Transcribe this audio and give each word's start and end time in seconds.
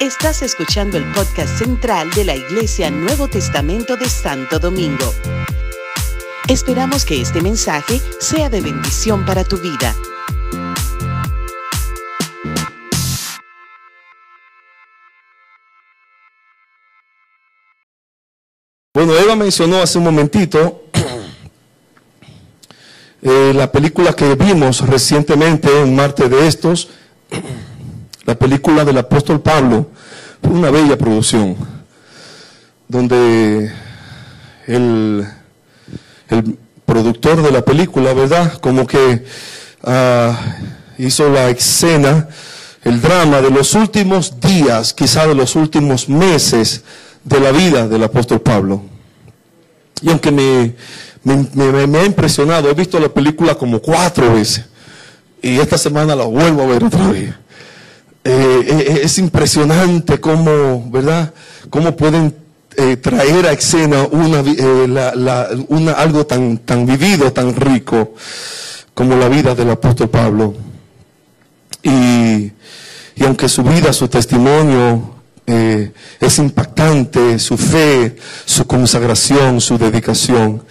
Estás 0.00 0.42
escuchando 0.42 0.98
el 0.98 1.04
podcast 1.12 1.58
central 1.58 2.10
de 2.10 2.24
la 2.24 2.34
Iglesia 2.34 2.90
Nuevo 2.90 3.28
Testamento 3.28 3.96
de 3.96 4.08
Santo 4.08 4.58
Domingo. 4.58 5.12
Esperamos 6.48 7.04
que 7.04 7.20
este 7.20 7.40
mensaje 7.40 8.00
sea 8.20 8.50
de 8.50 8.60
bendición 8.60 9.24
para 9.24 9.44
tu 9.44 9.56
vida. 9.58 9.94
Bueno, 18.92 19.16
Eva 19.16 19.36
mencionó 19.36 19.78
hace 19.78 19.98
un 19.98 20.04
momentito 20.04 20.84
eh, 23.26 23.52
la 23.54 23.72
película 23.72 24.12
que 24.12 24.34
vimos 24.34 24.86
recientemente, 24.86 25.80
en 25.80 25.96
martes 25.96 26.28
de 26.28 26.46
estos, 26.46 26.90
la 28.24 28.34
película 28.34 28.84
del 28.84 28.98
apóstol 28.98 29.40
Pablo, 29.40 29.90
una 30.42 30.70
bella 30.70 30.96
producción, 30.96 31.56
donde 32.88 33.72
el, 34.66 35.26
el 36.28 36.58
productor 36.84 37.42
de 37.42 37.50
la 37.50 37.62
película, 37.62 38.12
¿verdad? 38.14 38.54
Como 38.60 38.86
que 38.86 39.24
ah, 39.82 40.38
hizo 40.98 41.28
la 41.28 41.50
escena, 41.50 42.28
el 42.82 43.00
drama 43.00 43.40
de 43.40 43.50
los 43.50 43.74
últimos 43.74 44.40
días, 44.40 44.92
quizá 44.92 45.26
de 45.26 45.34
los 45.34 45.56
últimos 45.56 46.08
meses 46.08 46.84
de 47.24 47.40
la 47.40 47.50
vida 47.52 47.88
del 47.88 48.04
apóstol 48.04 48.40
Pablo. 48.40 48.82
Y 50.02 50.10
aunque 50.10 50.30
me, 50.30 50.74
me, 51.24 51.98
ha 51.98 52.04
impresionado, 52.04 52.68
he 52.68 52.74
visto 52.74 53.00
la 53.00 53.08
película 53.08 53.54
como 53.54 53.80
cuatro 53.80 54.34
veces 54.34 54.66
y 55.40 55.58
esta 55.58 55.78
semana 55.78 56.14
la 56.14 56.24
vuelvo 56.24 56.62
a 56.62 56.66
ver 56.66 56.84
otra 56.84 57.08
vez. 57.08 57.34
Eh, 58.26 58.64
eh, 58.66 59.00
es 59.04 59.18
impresionante 59.18 60.18
cómo, 60.18 60.90
¿verdad? 60.90 61.34
Cómo 61.68 61.94
pueden 61.94 62.34
eh, 62.74 62.96
traer 62.96 63.46
a 63.46 63.52
escena 63.52 64.08
una, 64.10 65.92
algo 65.92 66.24
tan, 66.24 66.56
tan 66.58 66.86
vivido, 66.86 67.34
tan 67.34 67.54
rico 67.54 68.14
como 68.94 69.14
la 69.16 69.28
vida 69.28 69.54
del 69.54 69.70
apóstol 69.70 70.08
Pablo. 70.08 70.54
Y, 71.82 72.50
y 73.14 73.24
aunque 73.24 73.46
su 73.46 73.62
vida, 73.62 73.92
su 73.92 74.08
testimonio 74.08 75.12
es 75.46 76.38
impactante, 76.38 77.38
su 77.38 77.58
fe, 77.58 78.16
su 78.46 78.66
consagración, 78.66 79.60
su 79.60 79.76
dedicación. 79.76 80.64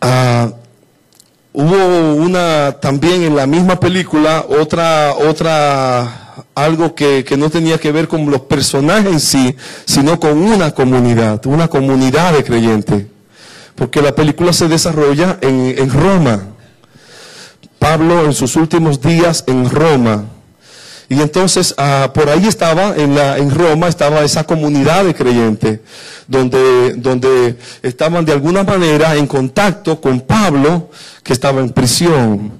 Ah, 0.00 0.52
hubo 1.54 2.14
una 2.14 2.72
también 2.80 3.22
en 3.22 3.36
la 3.36 3.46
misma 3.46 3.78
película 3.80 4.44
otra 4.48 5.14
otra 5.14 6.20
algo 6.54 6.94
que, 6.94 7.24
no 7.38 7.48
tenía 7.48 7.78
que 7.78 7.92
ver 7.92 8.08
con 8.08 8.28
los 8.30 8.42
personajes 8.42 9.12
en 9.12 9.20
sí, 9.20 9.56
sino 9.84 10.20
con 10.20 10.38
una 10.38 10.72
comunidad, 10.72 11.44
una 11.46 11.68
comunidad 11.68 12.32
de 12.32 12.44
creyentes. 12.44 13.06
Porque 13.74 14.02
la 14.02 14.14
película 14.14 14.52
se 14.52 14.68
desarrolla 14.68 15.38
en, 15.40 15.74
en 15.76 15.90
Roma. 15.90 16.42
Pablo 17.78 18.24
en 18.24 18.32
sus 18.32 18.54
últimos 18.56 19.00
días 19.00 19.42
en 19.46 19.68
Roma. 19.68 20.24
Y 21.08 21.20
entonces 21.20 21.74
ah, 21.76 22.10
por 22.14 22.28
ahí 22.28 22.46
estaba, 22.46 22.94
en, 22.96 23.14
la, 23.14 23.36
en 23.36 23.50
Roma, 23.50 23.88
estaba 23.88 24.22
esa 24.24 24.44
comunidad 24.44 25.04
de 25.04 25.14
creyentes, 25.14 25.80
donde, 26.26 26.94
donde 26.94 27.56
estaban 27.82 28.24
de 28.24 28.32
alguna 28.32 28.64
manera 28.64 29.14
en 29.14 29.26
contacto 29.26 30.00
con 30.00 30.20
Pablo, 30.20 30.90
que 31.24 31.32
estaba 31.32 31.60
en 31.60 31.70
prisión. 31.70 32.52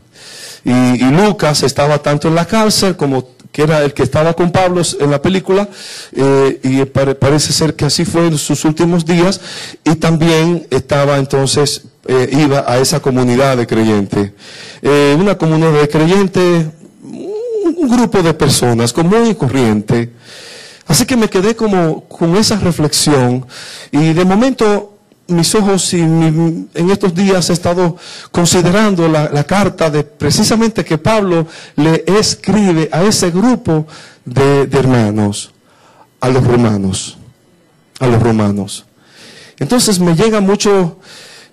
Y, 0.64 1.04
Lucas 1.04 1.62
estaba 1.62 1.98
tanto 1.98 2.26
en 2.26 2.34
la 2.34 2.46
cárcel 2.46 2.96
como 2.96 3.28
que 3.52 3.62
era 3.62 3.84
el 3.84 3.94
que 3.94 4.02
estaba 4.02 4.34
con 4.34 4.50
Pablo 4.50 4.82
en 4.98 5.10
la 5.12 5.22
película, 5.22 5.68
eh, 6.12 6.58
y 6.64 6.84
parece 6.86 7.52
ser 7.52 7.76
que 7.76 7.84
así 7.84 8.04
fue 8.04 8.26
en 8.26 8.36
sus 8.36 8.64
últimos 8.64 9.04
días, 9.04 9.40
y 9.84 9.94
también 9.94 10.66
estaba 10.70 11.18
entonces, 11.18 11.82
eh, 12.08 12.28
iba 12.32 12.64
a 12.66 12.78
esa 12.78 12.98
comunidad 12.98 13.56
de 13.56 13.66
creyentes. 13.66 14.32
Eh, 14.82 15.16
una 15.16 15.38
comunidad 15.38 15.72
de 15.72 15.88
creyentes 15.88 16.66
un 17.64 17.88
grupo 17.88 18.22
de 18.22 18.34
personas 18.34 18.92
común 18.92 19.26
y 19.26 19.34
corriente. 19.34 20.10
Así 20.86 21.06
que 21.06 21.16
me 21.16 21.28
quedé 21.28 21.56
como 21.56 22.04
con 22.08 22.36
esa 22.36 22.58
reflexión 22.58 23.46
y 23.90 24.12
de 24.12 24.24
momento 24.24 24.93
mis 25.28 25.54
ojos 25.54 25.94
y 25.94 26.00
en 26.00 26.68
estos 26.90 27.14
días 27.14 27.48
he 27.48 27.54
estado 27.54 27.96
considerando 28.30 29.08
la, 29.08 29.44
carta 29.44 29.90
de 29.90 30.04
precisamente 30.04 30.84
que 30.84 30.98
Pablo 30.98 31.46
le 31.76 32.04
escribe 32.06 32.88
a 32.92 33.02
ese 33.02 33.30
grupo 33.30 33.86
de, 34.24 34.68
hermanos, 34.72 35.52
a 36.20 36.28
los 36.28 36.44
romanos, 36.44 37.16
a 38.00 38.06
los 38.06 38.22
romanos. 38.22 38.84
Entonces 39.58 39.98
me 39.98 40.14
llega 40.14 40.40
mucho, 40.40 40.98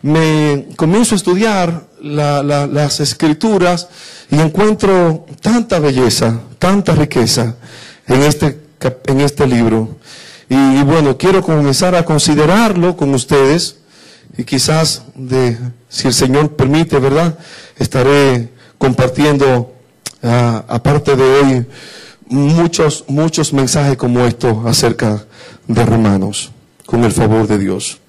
me 0.02 0.68
comienzo 0.76 1.16
a 1.16 1.18
estudiar 1.18 1.88
las 2.02 3.00
escrituras 3.00 3.88
y 4.30 4.40
encuentro 4.40 5.26
tanta 5.40 5.80
belleza, 5.80 6.42
tanta 6.60 6.94
riqueza 6.94 7.56
en 8.08 8.24
este, 8.24 8.60
en 9.06 9.22
este 9.22 9.48
libro. 9.48 9.98
Y, 10.54 10.84
bueno, 10.84 11.18
quiero 11.18 11.42
comenzar 11.42 11.96
a 11.96 12.04
considerarlo 12.04 12.98
con 12.98 13.14
ustedes 13.14 13.78
y 14.38 14.44
quizás, 14.44 15.04
de, 15.16 15.58
si 15.88 16.10
el 16.10 16.14
Señor 16.14 16.58
permite, 16.58 17.00
¿verdad? 17.00 17.40
Estaré 17.78 18.50
compartiendo, 18.78 19.74
ah, 20.22 20.66
aparte 20.68 21.16
de 21.16 21.24
hoy, 21.24 21.66
muchos, 22.26 23.06
muchos 23.08 23.54
mensajes 23.54 23.96
como 23.96 24.26
estos 24.26 24.66
acerca 24.66 25.26
de 25.68 25.86
Romanos, 25.86 26.52
con 26.86 27.06
el 27.06 27.14
favor 27.14 27.48
de 27.48 27.58
Dios. 27.58 28.00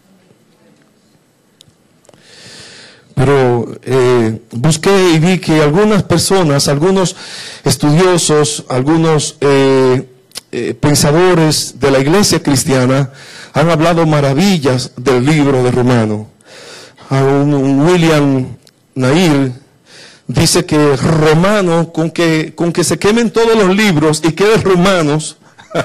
Pero 3.14 3.70
eh, 3.84 4.42
busqué 4.50 5.12
y 5.14 5.20
vi 5.20 5.38
que 5.38 5.62
algunas 5.62 6.02
personas, 6.02 6.66
algunos 6.66 7.14
estudiosos, 7.62 8.64
algunos 8.69 9.36
eh, 9.41 10.08
eh, 10.50 10.75
pensadores 10.75 11.81
de 11.81 11.91
la 11.91 11.98
iglesia 11.98 12.43
cristiana 12.43 13.10
han 13.53 13.70
hablado 13.70 14.06
maravillas 14.06 14.93
del 14.97 15.25
libro 15.25 15.62
de 15.62 15.70
Romano. 15.70 16.28
un, 17.10 17.87
William 17.87 18.56
Nair 18.94 19.53
dice 20.26 20.65
que 20.65 20.97
Romano, 20.97 21.93
con 21.93 22.10
que, 22.10 22.54
con 22.54 22.72
que 22.72 22.84
se 22.84 22.98
quemen 22.98 23.31
todos 23.31 23.56
los 23.56 23.75
libros 23.75 24.22
y 24.25 24.32
queden 24.32 24.62
romanos, 24.62 25.37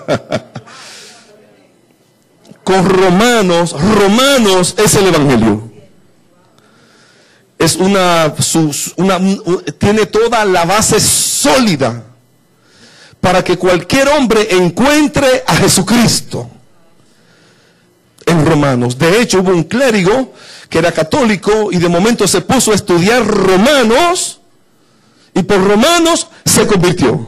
con 2.64 2.90
romanos, 2.90 3.75
romanos 3.96 4.75
es 4.78 4.96
el 4.96 5.08
Evangelio 5.08 5.78
es 7.59 7.75
una, 7.75 8.34
una, 8.97 9.19
tiene 9.78 10.06
toda 10.06 10.46
la 10.46 10.66
base 10.66 11.00
sólida 11.00 12.03
para 13.22 13.44
que 13.44 13.57
cualquier 13.57 14.07
hombre 14.09 14.47
encuentre 14.51 15.44
a 15.45 15.55
Jesucristo 15.55 16.50
en 18.25 18.45
Romanos. 18.45 18.97
De 18.97 19.22
hecho, 19.22 19.39
hubo 19.39 19.51
un 19.51 19.63
clérigo 19.63 20.33
que 20.69 20.79
era 20.79 20.91
católico 20.91 21.69
y 21.72 21.78
de 21.78 21.89
momento 21.89 22.28
se 22.28 22.41
puso 22.41 22.72
a 22.72 22.75
estudiar 22.75 23.25
Romanos 23.25 24.41
y 25.33 25.44
por 25.44 25.63
Romanos 25.63 26.28
se 26.45 26.67
convirtió. 26.67 27.28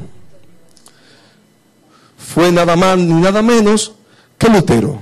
Fue 2.18 2.52
nada 2.52 2.76
más 2.76 2.98
ni 2.98 3.14
nada 3.14 3.42
menos 3.42 3.94
que 4.38 4.50
Lutero. 4.50 5.00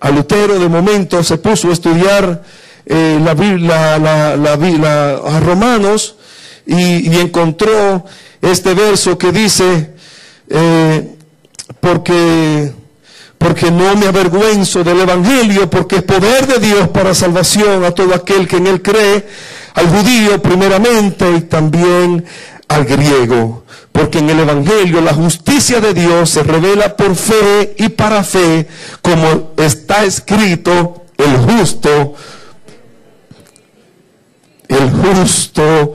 A 0.00 0.10
Lutero 0.10 0.58
de 0.58 0.68
momento 0.68 1.22
se 1.22 1.38
puso 1.38 1.70
a 1.70 1.72
estudiar 1.72 2.42
eh, 2.84 3.20
la, 3.22 3.98
la, 3.98 4.36
la, 4.36 5.40
Romanos 5.40 6.16
y, 6.66 7.16
encontró 7.18 8.04
este 8.42 8.74
verso 8.74 9.16
que 9.16 9.32
dice, 9.32 9.94
eh, 10.50 11.16
porque, 11.80 12.72
porque 13.38 13.70
no 13.70 13.96
me 13.96 14.06
avergüenzo 14.06 14.84
del 14.84 15.00
Evangelio, 15.00 15.70
porque 15.70 15.96
es 15.96 16.02
poder 16.02 16.46
de 16.46 16.58
Dios 16.58 16.88
para 16.88 17.14
salvación 17.14 17.84
a 17.84 17.92
todo 17.92 18.14
aquel 18.14 18.46
que 18.46 18.56
en 18.56 18.66
él 18.66 18.82
cree, 18.82 19.26
al 19.74 19.88
judío 19.88 20.42
primeramente 20.42 21.30
y 21.30 21.40
también 21.42 22.24
al 22.68 22.84
griego. 22.84 23.64
Porque 23.92 24.18
en 24.18 24.30
el 24.30 24.40
Evangelio 24.40 25.00
la 25.00 25.14
justicia 25.14 25.80
de 25.80 25.94
Dios 25.94 26.30
se 26.30 26.42
revela 26.42 26.96
por 26.96 27.14
fe 27.14 27.74
y 27.78 27.88
para 27.90 28.24
fe, 28.24 28.66
como 29.00 29.52
está 29.56 30.04
escrito, 30.04 31.04
el 31.16 31.36
justo 31.36 32.14
el 34.72 34.90
justo 34.90 35.94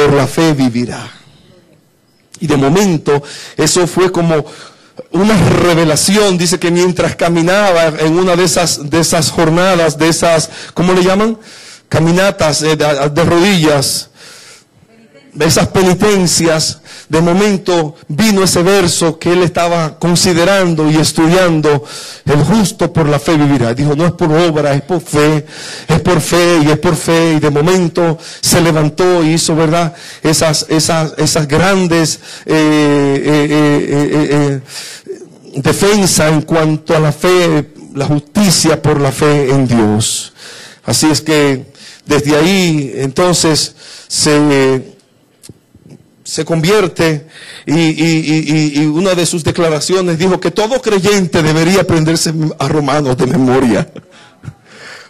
por 0.00 0.14
la 0.14 0.26
fe 0.26 0.54
vivirá. 0.54 1.10
Y 2.40 2.46
de 2.46 2.56
momento 2.56 3.22
eso 3.56 3.86
fue 3.86 4.10
como 4.10 4.46
una 5.10 5.36
revelación, 5.36 6.38
dice 6.38 6.58
que 6.58 6.70
mientras 6.70 7.16
caminaba 7.16 7.88
en 7.98 8.18
una 8.18 8.34
de 8.34 8.44
esas, 8.44 8.88
de 8.88 9.00
esas 9.00 9.30
jornadas, 9.30 9.98
de 9.98 10.08
esas, 10.08 10.48
¿cómo 10.72 10.94
le 10.94 11.04
llaman? 11.04 11.38
Caminatas 11.88 12.62
eh, 12.62 12.76
de, 12.76 13.24
rodillas, 13.24 14.09
esas 15.38 15.68
penitencias, 15.68 16.80
de 17.08 17.20
momento 17.20 17.94
vino 18.08 18.42
ese 18.42 18.62
verso 18.62 19.18
que 19.18 19.32
él 19.32 19.42
estaba 19.42 19.98
considerando 19.98 20.90
y 20.90 20.96
estudiando, 20.96 21.84
el 22.24 22.42
justo 22.42 22.92
por 22.92 23.08
la 23.08 23.18
fe 23.18 23.36
vivirá. 23.36 23.74
Dijo, 23.74 23.94
no 23.94 24.06
es 24.06 24.12
por 24.12 24.32
obra, 24.32 24.74
es 24.74 24.82
por 24.82 25.00
fe, 25.00 25.46
es 25.88 26.00
por 26.00 26.20
fe 26.20 26.60
y 26.64 26.70
es 26.70 26.78
por 26.78 26.96
fe. 26.96 27.34
Y 27.34 27.40
de 27.40 27.50
momento 27.50 28.18
se 28.40 28.60
levantó 28.60 29.22
y 29.22 29.34
hizo, 29.34 29.54
¿verdad? 29.54 29.94
Esas, 30.22 30.66
esas, 30.68 31.14
esas 31.18 31.46
grandes 31.46 32.20
eh, 32.46 33.22
eh, 33.24 34.28
eh, 34.30 34.60
defensas 35.56 36.32
en 36.32 36.42
cuanto 36.42 36.96
a 36.96 37.00
la 37.00 37.12
fe, 37.12 37.72
la 37.94 38.06
justicia 38.06 38.80
por 38.80 39.00
la 39.00 39.12
fe 39.12 39.50
en 39.50 39.66
Dios. 39.66 40.32
Así 40.84 41.08
es 41.10 41.20
que 41.20 41.66
desde 42.06 42.36
ahí 42.36 42.92
entonces 42.96 43.74
se 44.08 44.89
se 46.30 46.44
convierte 46.44 47.26
y, 47.66 48.86
una 48.86 49.16
de 49.16 49.26
sus 49.26 49.42
declaraciones 49.42 50.16
dijo 50.16 50.38
que 50.38 50.52
todo 50.52 50.80
creyente 50.80 51.42
debería 51.42 51.80
aprenderse 51.80 52.32
a 52.56 52.68
Romanos 52.68 53.16
de 53.16 53.26
memoria. 53.26 53.90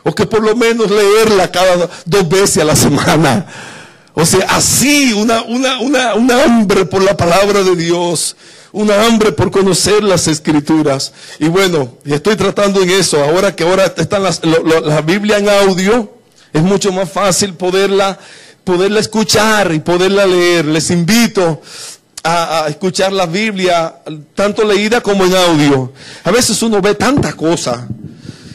O 0.02 0.14
que 0.14 0.24
por 0.24 0.42
lo 0.42 0.56
menos 0.56 0.90
leerla 0.90 1.52
cada 1.52 1.86
dos 2.06 2.26
veces 2.26 2.62
a 2.62 2.64
la 2.64 2.74
semana. 2.74 3.46
O 4.14 4.24
sea, 4.24 4.46
así 4.48 5.12
una, 5.12 5.42
una, 5.42 5.78
una, 5.78 6.14
una 6.14 6.42
hambre 6.42 6.86
por 6.86 7.02
la 7.02 7.14
palabra 7.14 7.62
de 7.62 7.76
Dios, 7.76 8.34
una 8.72 9.04
hambre 9.04 9.30
por 9.32 9.50
conocer 9.50 10.02
las 10.02 10.26
escrituras. 10.26 11.12
Y 11.38 11.48
bueno, 11.48 11.98
y 12.02 12.14
estoy 12.14 12.34
tratando 12.34 12.80
en 12.82 12.88
eso. 12.88 13.22
Ahora 13.22 13.54
que 13.54 13.64
ahora 13.64 13.92
están 13.94 14.22
las, 14.22 14.40
la 14.42 15.02
Biblia 15.02 15.36
en 15.36 15.50
audio, 15.50 16.10
es 16.54 16.62
mucho 16.62 16.92
más 16.92 17.12
fácil 17.12 17.52
poderla 17.52 18.18
poderla 18.64 19.00
escuchar 19.00 19.72
y 19.72 19.80
poderla 19.80 20.26
leer. 20.26 20.64
Les 20.66 20.90
invito 20.90 21.60
a, 22.22 22.66
escuchar 22.68 23.12
la 23.12 23.26
Biblia, 23.26 23.96
tanto 24.34 24.64
leída 24.64 25.00
como 25.00 25.24
en 25.24 25.34
audio. 25.34 25.92
A 26.24 26.30
veces 26.30 26.62
uno 26.62 26.80
ve 26.80 26.94
tanta 26.94 27.32
cosa 27.32 27.86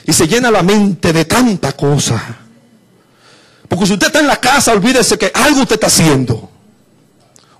y 0.06 0.14
se 0.14 0.28
llena 0.28 0.52
la 0.52 0.64
mente 0.64 1.12
de 1.14 1.26
tanta 1.26 1.72
cosa. 1.74 2.40
Porque 3.68 3.86
si 3.86 3.94
usted 3.94 4.08
está 4.08 4.20
en 4.20 4.28
la 4.28 4.40
casa, 4.40 4.72
olvídese 4.72 5.18
que 5.18 5.32
algo 5.34 5.62
usted 5.62 5.76
está 5.76 5.88
haciendo. 5.88 6.50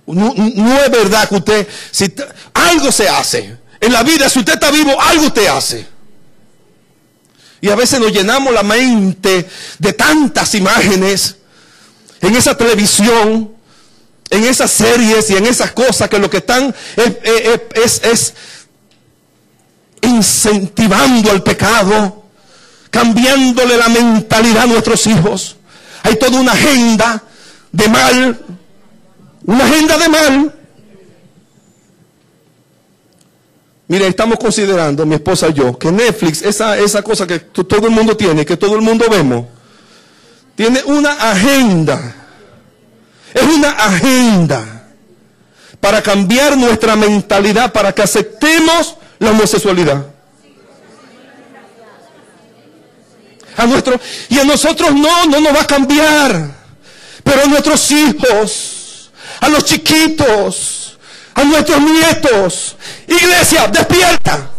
No, 0.06 0.32
es 0.32 0.90
verdad 0.90 1.28
que 1.28 1.34
usted, 1.34 1.68
si 1.90 2.12
algo 2.54 2.92
se 2.92 3.08
hace. 3.08 3.58
En 3.80 3.92
la 3.92 4.02
vida, 4.02 4.28
si 4.28 4.38
usted 4.38 4.54
está 4.54 4.70
vivo, 4.70 5.00
algo 5.00 5.26
usted 5.26 5.46
hace. 5.48 5.86
Y 7.60 7.68
a 7.68 7.74
veces 7.74 7.98
nos 7.98 8.12
llenamos 8.12 8.52
la 8.54 8.62
mente 8.62 9.48
de 9.78 9.92
tantas 9.92 10.54
imágenes 10.54 11.36
en 12.20 12.36
esa 12.36 12.56
televisión, 12.56 13.52
en 14.30 14.44
esas 14.44 14.70
series 14.70 15.30
y 15.30 15.36
en 15.36 15.46
esas 15.46 15.72
cosas 15.72 16.08
que 16.08 16.18
lo 16.18 16.28
que 16.28 16.38
están 16.38 16.74
es, 16.96 18.34
incentivando 20.02 21.30
al 21.30 21.42
pecado, 21.42 22.24
cambiándole 22.90 23.76
la 23.76 23.88
mentalidad 23.88 24.64
a 24.64 24.66
nuestros 24.66 25.06
hijos. 25.06 25.56
Hay 26.02 26.16
toda 26.16 26.40
una 26.40 26.52
agenda 26.52 27.22
de 27.72 27.88
mal, 27.88 28.40
una 29.44 29.64
agenda 29.64 29.98
de 29.98 30.08
mal. 30.08 30.52
Mire, 33.88 34.08
estamos 34.08 34.38
considerando, 34.38 35.06
mi 35.06 35.14
esposa 35.14 35.48
y 35.48 35.54
yo, 35.54 35.78
que 35.78 35.92
Netflix, 35.92 36.42
esa, 36.42 36.76
esa 36.76 37.02
cosa 37.02 37.26
que 37.26 37.38
todo 37.38 37.86
el 37.86 37.92
mundo 37.92 38.16
tiene, 38.16 38.44
que 38.44 38.56
todo 38.56 38.74
el 38.74 38.82
mundo 38.82 39.06
vemos, 39.08 39.46
tiene 40.56 40.82
una 40.84 41.12
agenda. 41.12 42.14
Es 43.32 43.42
una 43.42 43.70
agenda 43.70 44.88
para 45.78 46.02
cambiar 46.02 46.56
nuestra 46.56 46.96
mentalidad, 46.96 47.70
para 47.72 47.94
que 47.94 48.02
aceptemos 48.02 48.96
la 49.18 49.30
homosexualidad. 49.30 50.06
A 53.58 53.66
nuestro, 53.66 54.00
y 54.28 54.38
a 54.38 54.44
nosotros 54.44 54.94
no, 54.94 55.26
no 55.26 55.40
nos 55.40 55.54
va 55.54 55.60
a 55.62 55.66
cambiar. 55.66 56.50
Pero 57.22 57.42
a 57.42 57.46
nuestros 57.46 57.90
hijos, 57.90 59.10
a 59.40 59.48
los 59.48 59.64
chiquitos, 59.64 60.98
a 61.34 61.44
nuestros 61.44 61.80
nietos. 61.80 62.76
Iglesia, 63.06 63.68
despierta. 63.68 64.50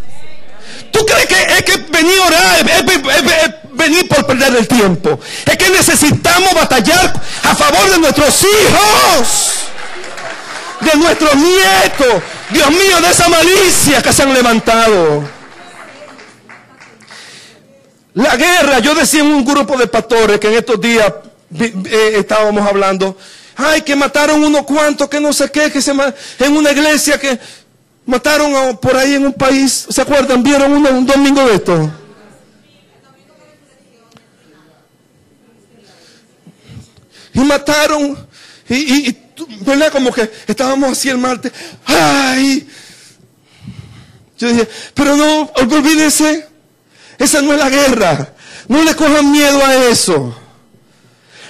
¿Tú 0.92 1.06
crees 1.06 1.26
que 1.26 1.42
es 1.42 1.64
que 1.64 1.78
venir 1.92 2.20
a 2.20 2.28
orar 2.28 2.70
es, 2.70 2.86
venir 3.72 4.08
por 4.08 4.26
perder 4.26 4.56
el 4.56 4.68
tiempo? 4.68 5.20
Es 5.46 5.58
que 5.58 5.70
necesitamos 5.70 6.54
batallar 6.54 7.14
a 7.44 7.56
favor 7.56 7.92
de 7.92 8.00
nuestros 8.00 8.44
hijos, 8.44 9.54
de 10.82 10.98
nuestros 10.98 11.36
nietos. 11.36 12.24
Dios 12.50 12.70
mío, 12.72 13.02
de 13.02 13.10
esa 13.10 13.28
malicia 13.30 14.02
que 14.02 14.14
se 14.14 14.24
han 14.24 14.34
levantado. 14.34 15.38
La 18.14 18.36
guerra, 18.36 18.80
yo 18.80 18.96
decía 18.96 19.22
en 19.22 19.28
un 19.28 19.46
grupo 19.46 19.78
de 19.78 19.86
pastores 19.86 20.40
que 20.40 20.48
en 20.48 20.56
estos 20.56 20.82
días 20.82 21.14
eh, 21.60 22.14
estábamos 22.16 22.68
hablando, 22.68 23.16
ay, 23.56 23.82
que 23.84 23.96
mataron 23.96 24.44
unos 24.44 24.64
cuantos, 24.64 25.08
que 25.08 25.20
no 25.20 25.32
sé 25.34 25.52
qué, 25.52 25.72
que 25.72 25.82
se 25.82 25.92
en 25.92 26.58
una 26.58 26.72
iglesia 26.72 27.20
que 27.20 27.40
Mataron 28.08 28.78
por 28.78 28.96
ahí 28.96 29.16
en 29.16 29.26
un 29.26 29.34
país, 29.34 29.86
¿se 29.90 30.02
acuerdan? 30.02 30.42
¿Vieron 30.42 30.72
un, 30.72 31.06
domingo 31.06 31.46
de 31.46 31.56
esto? 31.56 31.92
Y 37.34 37.40
mataron, 37.42 38.18
y, 38.70 39.10
y, 39.10 39.18
¿verdad? 39.60 39.92
Como 39.92 40.14
que 40.14 40.32
estábamos 40.48 40.94
así 40.94 41.10
el 41.10 41.18
martes, 41.18 41.52
¡ay! 41.86 42.66
Yo 44.38 44.48
dije, 44.48 44.70
pero 44.94 45.18
no, 45.18 45.52
olvídense, 45.56 46.48
esa 47.18 47.42
no 47.42 47.52
es 47.52 47.60
la 47.60 47.70
guerra, 47.70 48.34
no 48.70 48.84
le 48.84 48.96
cojan 48.96 49.30
miedo 49.34 49.66
a 49.66 49.76
eso. 49.90 50.34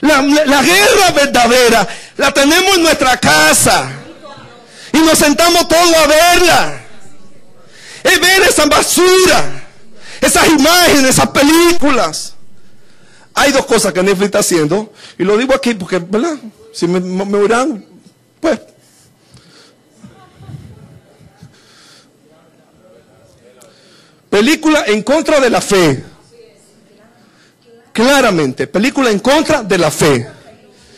La, 0.01 0.24
la 0.24 0.63
guerra 0.63 1.12
verdadera 1.15 1.88
la 2.18 2.33
tenemos 2.33 2.77
en 2.77 2.81
nuestra 2.81 3.19
casa. 3.19 4.06
Y 4.98 5.02
nos 5.02 5.20
sentamos 5.20 5.68
todos 5.68 5.94
a 5.94 6.08
verla. 6.08 6.82
Es 8.04 8.20
ver 8.20 8.42
esa 8.50 8.66
basura, 8.66 9.64
esas 10.20 10.48
imágenes, 10.48 11.12
esas 11.12 11.28
películas. 11.28 12.34
Hay 13.36 13.52
dos 13.52 13.68
cosas 13.68 13.94
que 13.94 14.02
Netflix 14.02 14.26
está 14.26 14.40
haciendo. 14.40 14.92
Y 15.20 15.24
lo 15.24 15.38
digo 15.38 15.54
aquí 15.54 15.76
porque, 15.76 16.00
¿verdad? 16.00 16.38
Si 16.74 16.88
me, 16.88 17.00
me 17.00 17.84
pues. 18.40 18.60
Película 24.32 24.84
en 24.88 25.04
contra 25.04 25.39
de 25.39 25.50
la 25.51 25.62
fe. 25.62 26.04
Claramente, 27.94 28.66
película 28.66 29.12
en 29.12 29.20
contra 29.20 29.62
de 29.62 29.77
la 29.77 29.92
fe. 29.92 30.27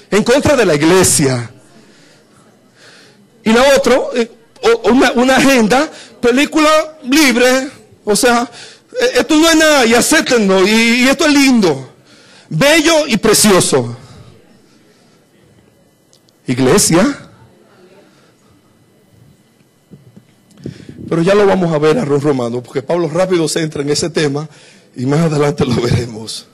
En 0.10 0.24
contra 0.24 0.56
de 0.56 0.66
la 0.66 0.76
iglesia. 0.76 1.52
Y 3.44 3.52
la 3.52 3.64
otra, 3.76 3.98
eh, 4.16 4.30
una, 5.16 5.36
agenda, 5.36 5.90
película 6.22 6.98
libre, 7.04 7.70
o 8.04 8.16
sea, 8.16 8.50
eh, 9.02 9.12
esto 9.16 9.36
no 9.38 9.50
es 9.50 9.56
nada 9.56 9.86
y 9.86 9.94
acéptenlo, 9.94 10.68
y, 10.68 11.08
esto 11.08 11.26
es 11.26 11.34
lindo, 11.34 11.94
bello 12.50 13.08
y 13.08 13.18
precioso. 13.18 13.96
Iglesia. 16.48 17.26
Pero 21.08 21.22
ya 21.22 21.34
lo 21.34 21.46
vamos 21.46 21.72
a 21.74 21.78
ver 21.80 21.98
a 21.98 22.06
los 22.06 22.22
romanos, 22.22 22.62
porque 22.64 22.84
Pablo 22.84 23.08
rápido 23.08 23.48
se 23.48 23.62
entra 23.62 23.82
en 23.82 23.90
ese 23.90 24.10
tema 24.10 24.48
y 24.96 25.06
más 25.06 25.22
adelante 25.22 25.66
lo 25.66 25.76
veremos. 25.82 26.49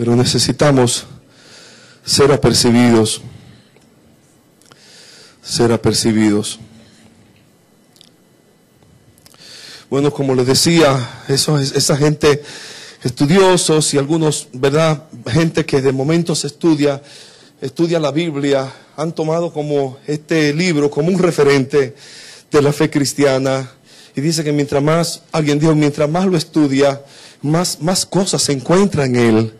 Pero 0.00 0.16
necesitamos 0.16 1.04
ser 2.02 2.32
apercibidos, 2.32 3.20
ser 5.42 5.72
apercibidos. 5.72 6.58
Bueno, 9.90 10.10
como 10.10 10.34
les 10.34 10.46
decía, 10.46 11.22
eso, 11.28 11.58
esa 11.58 11.98
gente, 11.98 12.42
estudiosos 13.02 13.92
y 13.92 13.98
algunos, 13.98 14.48
¿verdad? 14.54 15.02
Gente 15.26 15.66
que 15.66 15.82
de 15.82 15.92
momento 15.92 16.34
se 16.34 16.46
estudia, 16.46 17.02
estudia 17.60 18.00
la 18.00 18.10
Biblia, 18.10 18.72
han 18.96 19.12
tomado 19.12 19.52
como 19.52 19.98
este 20.06 20.54
libro, 20.54 20.90
como 20.90 21.08
un 21.08 21.18
referente 21.18 21.94
de 22.50 22.62
la 22.62 22.72
fe 22.72 22.88
cristiana. 22.88 23.70
Y 24.16 24.22
dice 24.22 24.42
que 24.42 24.52
mientras 24.52 24.82
más, 24.82 25.24
alguien 25.30 25.58
dijo, 25.58 25.74
mientras 25.74 26.08
más 26.08 26.24
lo 26.24 26.38
estudia, 26.38 27.04
más, 27.42 27.82
más 27.82 28.06
cosas 28.06 28.40
se 28.40 28.52
encuentran 28.52 29.14
en 29.14 29.36
él 29.36 29.59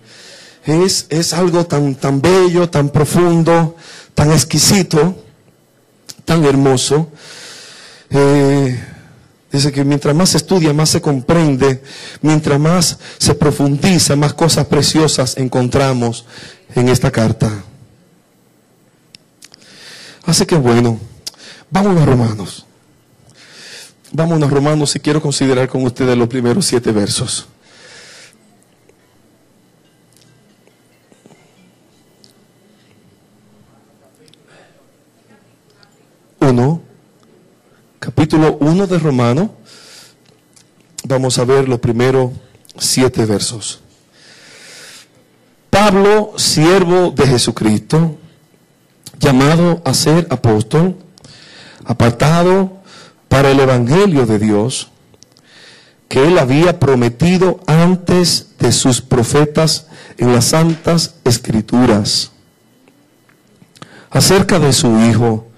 es, 0.64 1.32
algo 1.32 1.66
tan, 1.66 1.94
tan 1.94 2.20
bello, 2.20 2.68
tan 2.68 2.90
profundo, 2.90 3.76
tan 4.14 4.32
exquisito, 4.32 5.16
tan 6.24 6.44
hermoso. 6.44 7.08
Eh, 8.10 8.78
Dice 9.52 9.72
que 9.72 9.84
mientras 9.84 10.14
más 10.14 10.30
se 10.30 10.36
estudia, 10.36 10.72
más 10.72 10.90
se 10.90 11.00
comprende, 11.00 11.82
mientras 12.22 12.60
más 12.60 12.98
se 13.18 13.34
profundiza, 13.34 14.14
más 14.14 14.32
cosas 14.32 14.66
preciosas 14.66 15.36
encontramos 15.36 16.24
en 16.74 16.88
esta 16.88 17.10
carta. 17.10 17.50
Así 20.24 20.46
que 20.46 20.54
bueno, 20.54 21.00
a 21.74 21.82
Romanos. 21.82 22.64
A 24.16 24.24
Romanos 24.24 24.94
y 24.94 25.00
quiero 25.00 25.20
considerar 25.20 25.68
con 25.68 25.82
ustedes 25.82 26.16
los 26.16 26.28
primeros 26.28 26.66
siete 26.66 26.92
versos. 26.92 27.48
Capítulo 38.30 38.58
1 38.60 38.86
de 38.86 38.98
Romano, 39.00 39.54
vamos 41.02 41.36
a 41.36 41.44
ver 41.44 41.68
los 41.68 41.80
primeros 41.80 42.30
siete 42.78 43.26
versos. 43.26 43.80
Pablo, 45.68 46.34
siervo 46.36 47.10
de 47.10 47.26
Jesucristo, 47.26 48.16
llamado 49.18 49.82
a 49.84 49.92
ser 49.94 50.28
apóstol, 50.30 50.94
apartado 51.84 52.74
para 53.28 53.50
el 53.50 53.58
Evangelio 53.58 54.26
de 54.26 54.38
Dios, 54.38 54.92
que 56.08 56.24
él 56.28 56.38
había 56.38 56.78
prometido 56.78 57.58
antes 57.66 58.50
de 58.60 58.70
sus 58.70 59.00
profetas 59.00 59.88
en 60.18 60.32
las 60.32 60.44
santas 60.44 61.16
escrituras, 61.24 62.30
acerca 64.08 64.60
de 64.60 64.72
su 64.72 65.00
Hijo, 65.00 65.49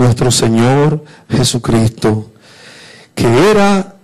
nuestro 0.00 0.30
Señor 0.30 1.04
Jesucristo, 1.28 2.32
que 3.14 3.50
era 3.50 3.96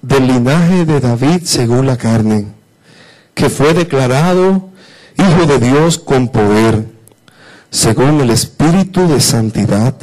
del 0.00 0.28
linaje 0.28 0.84
de 0.84 1.00
David 1.00 1.42
según 1.44 1.86
la 1.86 1.96
carne, 1.96 2.46
que 3.34 3.50
fue 3.50 3.74
declarado 3.74 4.70
Hijo 5.18 5.46
de 5.46 5.58
Dios 5.58 5.98
con 5.98 6.28
poder, 6.28 6.86
según 7.70 8.20
el 8.20 8.30
Espíritu 8.30 9.08
de 9.08 9.20
Santidad, 9.20 9.94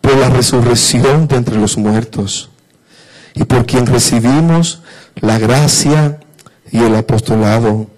por 0.00 0.16
la 0.16 0.30
resurrección 0.30 1.28
de 1.28 1.36
entre 1.36 1.56
los 1.56 1.76
muertos, 1.76 2.50
y 3.34 3.44
por 3.44 3.66
quien 3.66 3.86
recibimos 3.86 4.82
la 5.16 5.38
gracia 5.38 6.20
y 6.70 6.78
el 6.78 6.96
apostolado 6.96 7.90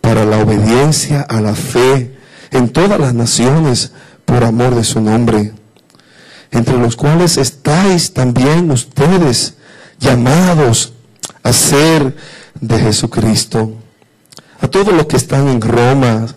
para 0.00 0.24
la 0.24 0.38
obediencia 0.38 1.20
a 1.20 1.42
la 1.42 1.54
fe 1.54 2.16
en 2.52 2.70
todas 2.70 2.98
las 2.98 3.12
naciones 3.12 3.92
por 4.30 4.44
amor 4.44 4.76
de 4.76 4.84
su 4.84 5.00
nombre, 5.00 5.52
entre 6.52 6.78
los 6.78 6.94
cuales 6.94 7.36
estáis 7.36 8.14
también 8.14 8.70
ustedes 8.70 9.54
llamados 9.98 10.92
a 11.42 11.52
ser 11.52 12.14
de 12.60 12.78
Jesucristo. 12.78 13.72
A 14.60 14.68
todos 14.68 14.94
los 14.94 15.06
que 15.06 15.16
están 15.16 15.48
en 15.48 15.60
Roma, 15.60 16.28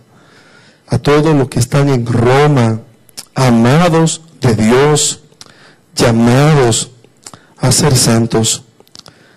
a 0.87 0.97
todos 0.97 1.35
los 1.35 1.49
que 1.49 1.59
están 1.59 1.87
en 1.89 2.03
Roma, 2.07 2.79
amados 3.35 4.23
de 4.41 4.55
Dios, 4.55 5.21
llamados 5.95 6.89
a 7.59 7.71
ser 7.71 7.95
santos. 7.95 8.63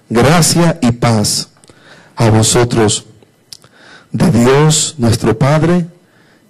Gracia 0.08 0.78
y 0.80 0.92
paz 0.92 1.50
a 2.16 2.30
vosotros, 2.30 3.04
de 4.12 4.30
Dios 4.30 4.94
nuestro 4.96 5.38
Padre 5.38 5.88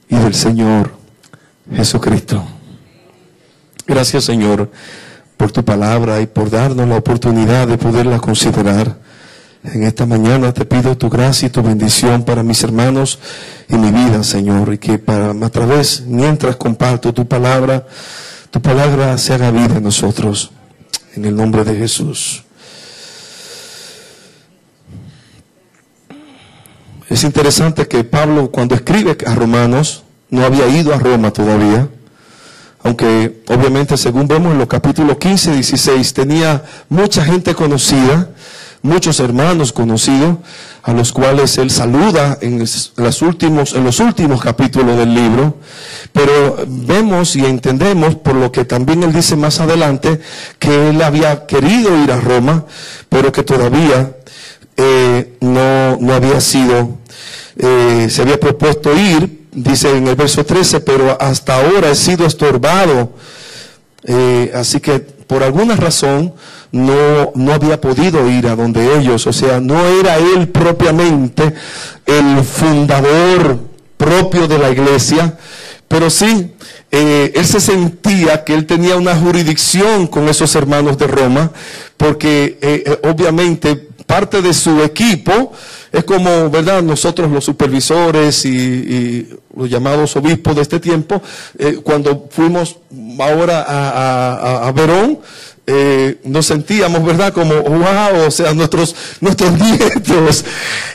y 0.09 0.15
del 0.15 0.35
Señor 0.35 0.96
Jesucristo. 1.73 2.45
Gracias 3.87 4.25
Señor 4.25 4.71
por 5.37 5.53
tu 5.53 5.65
palabra 5.65 6.21
y 6.21 6.27
por 6.27 6.51
darnos 6.51 6.89
la 6.89 6.97
oportunidad 6.97 7.69
de 7.69 7.79
poderla 7.79 8.19
considerar. 8.19 8.99
En 9.65 9.83
esta 9.83 10.07
mañana 10.07 10.53
te 10.53 10.65
pido 10.65 10.97
tu 10.97 11.11
gracia 11.11 11.47
y 11.47 11.51
tu 11.51 11.63
bendición 11.63 12.25
para 12.25 12.43
mis 12.43 12.63
hermanos 12.63 13.19
y 13.69 13.75
mi 13.75 13.91
vida, 13.91 14.23
Señor, 14.23 14.73
y 14.73 14.79
que 14.79 14.99
para, 14.99 15.31
a 15.31 15.51
través, 15.51 16.03
mientras 16.07 16.57
comparto 16.57 17.13
tu 17.13 17.27
palabra, 17.27 17.87
tu 18.51 18.63
palabra 18.63 19.19
se 19.19 19.35
haga 19.35 19.51
vida 19.51 19.77
en 19.77 19.83
nosotros. 19.83 20.53
En 21.17 21.25
el 21.25 21.35
nombre 21.35 21.65
de 21.65 21.75
Jesús. 21.75 22.45
Es 27.09 27.25
interesante 27.25 27.89
que 27.89 28.05
Pablo, 28.05 28.51
cuando 28.51 28.75
escribe 28.75 29.17
a 29.27 29.35
Romanos, 29.35 30.05
no 30.31 30.45
había 30.45 30.69
ido 30.69 30.95
a 30.95 30.99
Roma 30.99 31.33
todavía, 31.33 31.89
aunque 32.83 33.43
obviamente 33.49 33.97
según 33.97 34.29
vemos 34.29 34.53
en 34.53 34.59
los 34.59 34.69
capítulos 34.69 35.19
15 35.19 35.51
y 35.51 35.55
16 35.55 36.15
tenía 36.15 36.63
mucha 36.89 37.25
gente 37.25 37.55
conocida, 37.55 38.31
muchos 38.83 39.19
hermanos 39.19 39.73
conocidos, 39.73 40.37
a 40.83 40.93
los 40.93 41.13
cuales 41.13 41.59
él 41.59 41.71
saluda 41.71 42.39
en, 42.41 42.61
los 42.61 43.23
últimos, 43.23 43.75
en 43.75 43.83
los 43.83 43.99
últimos 43.99 44.41
capítulos 44.41 44.97
del 44.97 45.13
libro, 45.13 45.57
pero 46.13 46.59
vemos 46.69 47.35
y 47.35 47.45
entendemos, 47.45 48.15
por 48.15 48.37
lo 48.37 48.53
que 48.53 48.65
también 48.65 49.03
él 49.03 49.13
dice 49.13 49.35
más 49.35 49.59
adelante, 49.59 50.21
que 50.61 50.91
él 50.91 51.03
había 51.03 51.45
querido 51.47 52.01
ir 52.05 52.13
a 52.13 52.21
Roma, 52.21 52.67
pero 53.09 53.33
que 53.33 53.43
todavía 53.43 54.13
eh, 54.77 55.37
no, 55.41 55.97
no 55.97 56.15
había 56.15 56.41
sido, 56.41 56.99
eh, 57.59 58.07
se 58.09 58.23
había 58.23 58.39
propuesto 58.39 58.97
ir, 58.97 59.46
dice 59.57 59.97
en 59.97 60.07
el 60.07 60.15
verso 60.15 60.45
13, 60.45 60.81
pero 60.81 61.17
hasta 61.21 61.57
ahora 61.57 61.91
he 61.91 61.97
sido 61.97 62.27
estorbado. 62.27 63.15
Eh, 64.05 64.53
así 64.55 64.79
que 64.79 65.01
por 65.01 65.43
alguna 65.43 65.75
razón 65.75 66.33
no, 66.71 67.33
no 67.35 67.53
había 67.53 67.81
podido 67.81 68.29
ir 68.31 68.47
a 68.47 68.55
donde 68.55 68.99
ellos, 68.99 69.27
o 69.27 69.33
sea, 69.33 69.59
no 69.59 69.85
era 69.85 70.17
él 70.17 70.49
propiamente 70.49 71.55
el 72.05 72.45
fundador 72.45 73.59
propio 73.97 74.47
de 74.47 74.59
la 74.59 74.71
iglesia, 74.71 75.37
pero 75.89 76.11
sí, 76.11 76.53
eh, 76.93 77.33
él 77.35 77.47
se 77.47 77.61
sentía 77.61 78.45
que 78.45 78.55
él 78.55 78.67
tenía 78.67 78.97
una 78.97 79.17
jurisdicción 79.17 80.07
con 80.07 80.29
esos 80.29 80.55
hermanos 80.55 80.99
de 80.99 81.07
Roma, 81.07 81.51
porque 81.97 82.59
eh, 82.61 83.01
obviamente 83.05 83.89
parte 84.07 84.43
de 84.43 84.55
su 84.55 84.83
equipo 84.83 85.53
es 85.97 86.05
como, 86.05 86.51
¿verdad? 86.51 86.83
Nosotros 86.83 87.31
los 87.31 87.45
supervisores 87.45 88.45
y, 88.45 89.29
los 89.57 89.71
llamados 89.71 90.15
obispos 90.17 90.55
de 90.55 90.63
este 90.63 90.81
tiempo, 90.81 91.23
eh, 91.59 91.81
cuando 91.83 92.29
fuimos 92.31 92.77
ahora 93.19 93.65
a, 93.67 94.69
a 94.69 94.73
Verón, 94.73 95.19
eh, 95.69 96.19
nos 96.23 96.47
sentíamos, 96.47 97.05
¿verdad? 97.05 97.33
Como, 97.33 97.55
wow, 97.61 98.27
o 98.27 98.31
sea, 98.31 98.55
nuestros, 98.55 98.95
nuestros 99.21 99.53
nietos, 99.59 100.45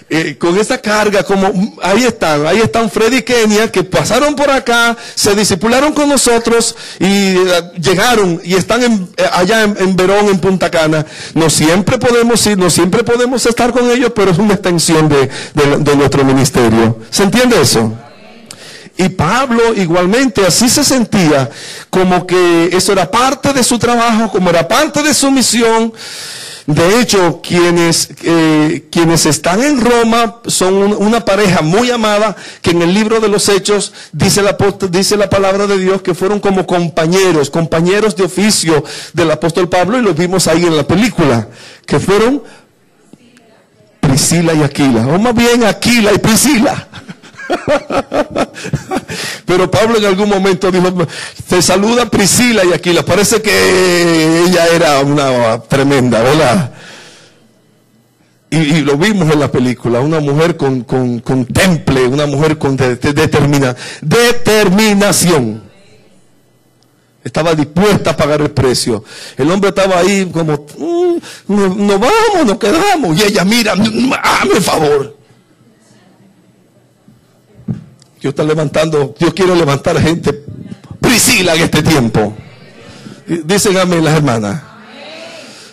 eh, 0.09 0.37
con 0.39 0.57
esa 0.57 0.77
carga, 0.77 1.23
como, 1.23 1.75
ahí 1.83 2.05
están, 2.05 2.47
ahí 2.47 2.59
están 2.59 2.89
Freddy 2.89 3.17
y 3.17 3.21
Kenia, 3.23 3.69
que 3.69 3.83
pasaron 3.83 4.33
por 4.35 4.49
acá, 4.49 4.95
se 5.13 5.35
disipularon 5.35 5.91
con 5.91 6.07
nosotros 6.07 6.75
y 6.99 7.05
eh, 7.05 7.71
llegaron 7.81 8.39
y 8.45 8.53
están 8.53 9.09
allá 9.33 9.63
en, 9.63 9.95
Verón, 9.97 10.27
en 10.27 10.39
Punta 10.39 10.71
Cana. 10.71 11.05
No 11.33 11.49
siempre 11.49 11.97
podemos 11.97 12.45
ir, 12.47 12.57
no 12.57 12.69
siempre 12.69 13.03
podemos 13.03 13.45
estar 13.45 13.73
con 13.73 13.91
ellos, 13.91 14.13
pero 14.15 14.31
es 14.31 14.37
una 14.37 14.53
extensión 14.53 15.09
de, 15.09 15.29
de 15.53 15.95
nuestro 15.97 16.23
ministerio. 16.23 16.99
¿Se 17.09 17.23
entiende 17.23 17.61
eso? 17.61 17.93
Y 18.97 19.09
Pablo 19.09 19.73
igualmente 19.75 20.45
así 20.45 20.69
se 20.69 20.83
sentía, 20.83 21.49
como 21.89 22.27
que 22.27 22.69
eso 22.71 22.91
era 22.91 23.09
parte 23.09 23.53
de 23.53 23.63
su 23.63 23.79
trabajo, 23.79 24.29
como 24.31 24.49
era 24.49 24.67
parte 24.67 25.01
de 25.01 25.13
su 25.13 25.31
misión. 25.31 25.93
De 26.67 27.01
hecho, 27.01 27.41
quienes, 27.41 28.09
eh, 28.23 28.87
quienes 28.91 29.25
están 29.25 29.63
en 29.63 29.81
Roma 29.81 30.41
son 30.45 30.75
una 30.75 31.25
pareja 31.25 31.61
muy 31.61 31.89
amada 31.89 32.35
que 32.61 32.71
en 32.71 32.83
el 32.83 32.93
libro 32.93 33.19
de 33.19 33.27
los 33.27 33.49
Hechos 33.49 33.93
dice 34.11 34.43
la, 34.43 34.55
dice 34.89 35.17
la 35.17 35.29
palabra 35.29 35.65
de 35.65 35.77
Dios 35.79 36.01
que 36.01 36.13
fueron 36.13 36.39
como 36.39 36.67
compañeros, 36.67 37.49
compañeros 37.49 38.15
de 38.15 38.23
oficio 38.23 38.83
del 39.13 39.31
apóstol 39.31 39.67
Pablo 39.69 39.97
y 39.97 40.01
los 40.01 40.15
vimos 40.15 40.47
ahí 40.47 40.63
en 40.63 40.77
la 40.77 40.85
película, 40.85 41.47
que 41.85 41.99
fueron 41.99 42.43
Priscila 43.99 44.53
y 44.53 44.61
Aquila, 44.61 45.07
o 45.07 45.17
más 45.17 45.33
bien 45.33 45.63
Aquila 45.63 46.13
y 46.13 46.19
Priscila. 46.19 46.87
Pero 49.45 49.69
Pablo 49.69 49.97
en 49.97 50.05
algún 50.05 50.29
momento 50.29 50.71
dijo, 50.71 50.89
te 51.47 51.61
saluda 51.61 52.09
Priscila 52.09 52.63
y 52.63 52.73
Aquila. 52.73 53.03
Parece 53.03 53.41
que 53.41 54.43
ella 54.45 54.67
era 54.67 54.99
una 55.01 55.59
tremenda, 55.59 56.21
¿verdad? 56.21 56.71
Y, 58.49 58.81
lo 58.81 58.97
vimos 58.97 59.31
en 59.31 59.39
la 59.39 59.49
película, 59.49 60.01
una 60.01 60.19
mujer 60.19 60.57
con, 60.57 60.83
temple, 61.53 62.05
una 62.07 62.25
mujer 62.25 62.57
con 62.57 62.75
determina, 62.75 63.75
determinación. 64.01 65.63
Estaba 67.23 67.55
dispuesta 67.55 68.09
a 68.09 68.17
pagar 68.17 68.41
el 68.41 68.51
precio. 68.51 69.05
El 69.37 69.49
hombre 69.51 69.69
estaba 69.69 69.99
ahí 69.99 70.29
como, 70.33 70.65
mm, 70.77 71.15
nos 71.47 71.77
no 71.77 71.99
vamos, 71.99 72.45
nos 72.45 72.57
quedamos. 72.57 73.17
Y 73.17 73.23
ella, 73.23 73.45
mira, 73.45 73.73
hazme 73.73 74.59
favor. 74.59 75.20
Dios 78.21 78.33
está 78.33 78.43
levantando, 78.43 79.15
Dios 79.17 79.33
quiere 79.33 79.55
levantar 79.55 79.99
gente 79.99 80.43
Priscila 80.99 81.55
en 81.55 81.63
este 81.63 81.81
tiempo. 81.81 82.35
Dicen 83.25 83.75
amén 83.77 84.03
las 84.03 84.15
hermanas. 84.15 84.61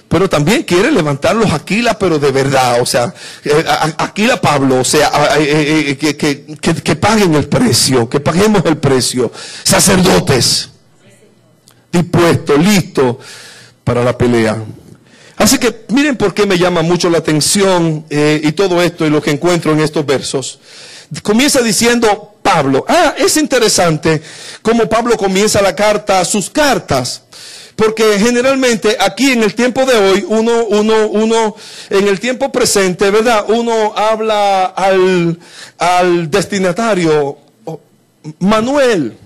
pero 0.09 0.27
también 0.27 0.63
quiere 0.63 0.91
levantarlos 0.91 1.53
Aquila, 1.53 1.99
pero 1.99 2.19
de 2.19 2.31
verdad, 2.31 2.81
o 2.81 2.87
sea, 2.87 3.13
eh, 3.45 3.65
Aquila 3.99 4.41
Pablo, 4.41 4.81
o 4.81 4.85
sea, 4.85 5.11
eh, 5.39 5.99
eh, 6.01 6.17
que, 6.17 6.97
paguen 6.97 7.35
el 7.35 7.47
precio, 7.47 8.09
que 8.09 8.19
paguemos 8.19 8.65
el 8.65 8.79
precio. 8.79 9.31
Sacerdotes, 9.63 10.71
dispuestos, 11.93 12.59
listos 12.59 13.17
para 13.85 14.03
la 14.03 14.17
pelea. 14.17 14.57
Así 15.37 15.59
que 15.59 15.85
miren 15.89 16.17
por 16.17 16.33
qué 16.33 16.47
me 16.47 16.57
llama 16.57 16.81
mucho 16.81 17.11
la 17.11 17.19
atención 17.19 18.07
y 18.11 18.53
todo 18.53 18.81
esto 18.83 19.07
y 19.07 19.11
lo 19.11 19.21
que 19.21 19.31
encuentro 19.31 19.73
en 19.73 19.81
estos 19.81 20.07
versos. 20.07 20.59
Comienza 21.23 21.61
diciendo 21.63 22.35
Pablo, 22.43 22.85
ah, 22.89 23.15
es 23.17 23.37
interesante 23.37 24.23
cómo 24.63 24.89
Pablo 24.89 25.17
comienza 25.17 25.63
la 25.63 25.75
carta, 25.75 26.25
sus 26.25 26.51
cartas. 26.51 27.23
Porque 27.77 28.19
generalmente 28.19 28.97
aquí 28.99 29.31
en 29.31 29.43
el 29.45 29.55
tiempo 29.55 29.87
de 29.87 29.97
hoy, 29.97 30.25
uno, 30.29 30.65
uno, 30.65 31.07
uno, 31.07 31.55
en 31.91 32.09
el 32.09 32.19
tiempo 32.19 32.51
presente, 32.51 33.09
¿verdad? 33.11 33.45
Uno 33.49 33.95
habla 33.97 34.65
al, 34.65 35.39
al 35.79 36.29
destinatario, 36.29 37.39
Manuel. 38.41 39.17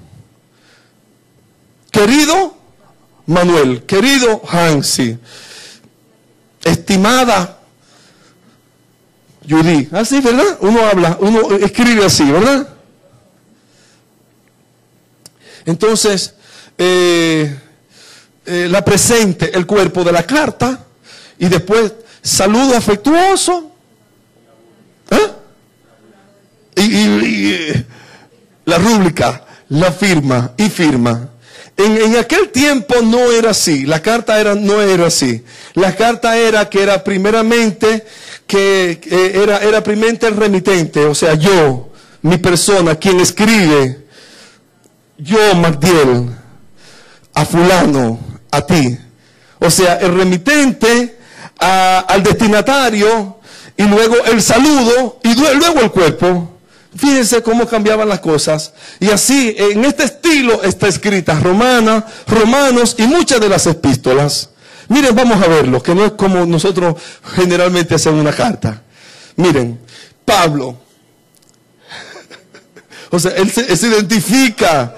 Querido 1.91 2.57
Manuel, 3.27 3.85
querido 3.85 4.43
Hansi, 4.49 5.19
estimada 6.65 7.62
Judy, 9.49 9.88
así, 9.92 10.20
¿verdad? 10.20 10.58
Uno 10.61 10.80
habla, 10.84 11.16
uno 11.20 11.56
escribe 11.56 12.04
así, 12.04 12.30
¿verdad? 12.30 12.68
Entonces, 15.64 16.34
eh, 16.78 17.58
eh, 18.46 18.66
la 18.68 18.84
presente, 18.84 19.56
el 19.56 19.66
cuerpo 19.66 20.04
de 20.04 20.12
la 20.12 20.25
carta, 20.25 20.84
y 21.38 21.49
después 21.49 21.92
saludo 22.22 22.76
afectuoso. 22.76 23.72
¿eh? 25.11 25.32
Y, 26.76 27.84
la 28.64 28.78
rúbrica, 28.78 29.44
la 29.70 29.90
firma 29.90 30.52
y 30.56 30.68
firma. 30.70 31.32
En, 31.76 32.17
aquel 32.17 32.50
tiempo 32.50 32.97
no 33.02 33.33
era 33.33 33.50
así, 33.50 33.87
la 33.87 34.00
carta 34.02 34.38
era, 34.38 34.55
no 34.55 34.81
era 34.83 35.07
así. 35.07 35.43
La 35.75 35.95
carta 35.97 36.37
era 36.37 36.69
que 36.69 36.83
era 36.83 37.02
primeramente, 37.02 38.05
que 38.47 39.00
era, 39.35 39.59
era 39.59 39.83
primeramente 39.83 40.26
el 40.26 40.37
remitente, 40.37 41.05
o 41.07 41.14
sea, 41.14 41.35
yo, 41.35 41.91
mi 42.23 42.38
persona, 42.38 42.97
quien 42.97 43.21
escribe, 43.21 44.07
yo, 45.19 45.55
Magdiel, 45.55 46.31
a 47.35 47.45
fulano, 47.45 48.19
a 48.50 48.61
ti. 48.67 48.99
O 49.59 49.71
sea, 49.71 49.97
el 49.97 50.14
remitente 50.14 51.19
al 51.59 52.23
destinatario 52.23 53.38
y 53.76 53.85
luego 53.85 54.17
el 54.25 54.43
saludo 54.43 55.21
y 55.23 55.35
luego 55.35 55.81
el 55.81 55.91
cuerpo. 55.91 56.51
Fíjense 56.94 57.42
cómo 57.42 57.66
cambiaban 57.66 58.08
las 58.08 58.20
cosas. 58.20 58.75
Y 59.00 59.11
así, 59.11 59.54
en 59.56 59.84
este 59.84 60.04
estilo 60.04 60.62
está 60.62 60.88
escrita 60.88 61.38
Romana, 61.40 62.04
Romanos 62.26 62.96
y 62.99 63.02
muchas 63.02 63.40
de 63.40 63.49
las 63.49 63.66
epístolas. 63.66 64.50
Miren, 64.88 65.14
vamos 65.14 65.42
a 65.42 65.49
verlo, 65.49 65.82
que 65.82 65.94
no 65.94 66.04
es 66.04 66.12
como 66.12 66.44
nosotros 66.44 66.96
generalmente 67.34 67.94
hacemos 67.94 68.20
una 68.20 68.32
carta. 68.32 68.82
Miren, 69.37 69.80
Pablo. 70.25 70.78
o 73.11 73.18
sea, 73.18 73.32
él 73.37 73.50
se, 73.50 73.72
él 73.72 73.78
se 73.78 73.88
identifica. 73.88 74.94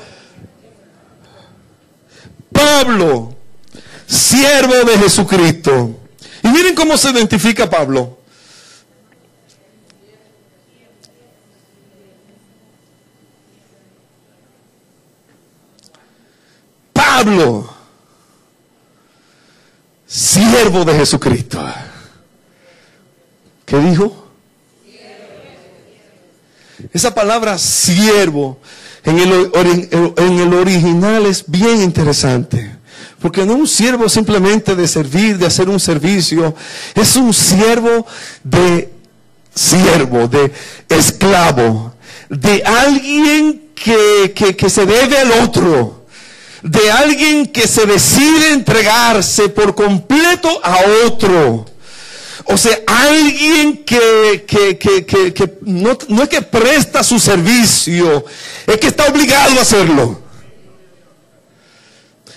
Pablo, 2.51 3.37
siervo 4.07 4.75
de 4.85 4.99
Jesucristo. 4.99 6.01
Y 6.43 6.49
miren 6.49 6.75
cómo 6.75 6.97
se 6.97 7.11
identifica 7.11 7.71
Pablo. 7.71 8.19
Pablo, 17.17 17.73
siervo 20.05 20.85
de 20.85 20.95
Jesucristo. 20.95 21.65
¿Qué 23.65 23.79
dijo? 23.79 24.27
Esa 26.93 27.15
palabra 27.15 27.57
siervo 27.57 28.59
en 29.05 29.21
el, 29.21 29.51
en 30.17 30.39
el 30.41 30.55
original 30.55 31.27
es 31.27 31.45
bien 31.47 31.83
interesante. 31.83 32.79
Porque 33.21 33.47
no 33.47 33.55
un 33.55 33.69
siervo 33.69 34.09
simplemente 34.09 34.75
de 34.75 34.89
servir, 34.89 35.39
de 35.39 35.47
hacer 35.47 35.69
un 35.69 35.79
servicio. 35.79 36.57
Es 36.97 37.15
un 37.15 37.33
siervo 37.33 38.07
de 38.43 38.93
siervo, 39.55 40.27
de 40.27 40.53
esclavo, 40.89 41.95
de 42.29 42.65
alguien 42.65 43.71
que, 43.73 44.33
que, 44.57 44.69
se 44.69 44.85
debe 44.85 45.17
al 45.17 45.31
otro, 45.45 46.04
de 46.65 46.91
alguien 46.91 47.47
que 47.47 47.69
se 47.69 47.85
decide 47.85 48.53
entregarse 48.53 49.51
por 49.51 49.75
completo 49.75 50.49
a 50.65 50.79
otro. 51.07 51.67
O 52.47 52.57
sea, 52.57 52.79
alguien 52.87 53.85
que, 53.85 54.45
que, 54.47 54.79
que, 54.79 55.05
que 55.05 55.59
no, 55.61 55.97
no, 56.09 56.23
es 56.23 56.29
que 56.31 56.41
presta 56.41 57.05
su 57.05 57.21
servicio, 57.21 58.25
es 58.67 58.79
que 58.79 58.87
está 58.87 59.07
obligado 59.07 59.59
a 59.59 59.63
hacerlo. 59.63 60.23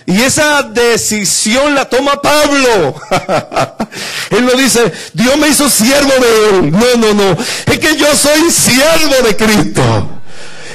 Y 0.04 0.20
esa 0.22 0.62
decisión 0.62 1.74
la 1.74 1.88
toma 1.88 2.20
Pablo. 2.20 2.94
él 4.30 4.44
no 4.44 4.52
dice, 4.52 4.92
Dios 5.14 5.36
me 5.38 5.48
hizo 5.48 5.68
siervo 5.70 6.12
de 6.20 6.48
él. 6.50 6.70
No, 6.70 6.96
no, 6.96 7.14
no. 7.14 7.36
Es 7.66 7.78
que 7.78 7.96
yo 7.96 8.14
soy 8.14 8.50
siervo 8.50 9.26
de 9.26 9.36
Cristo. 9.36 10.17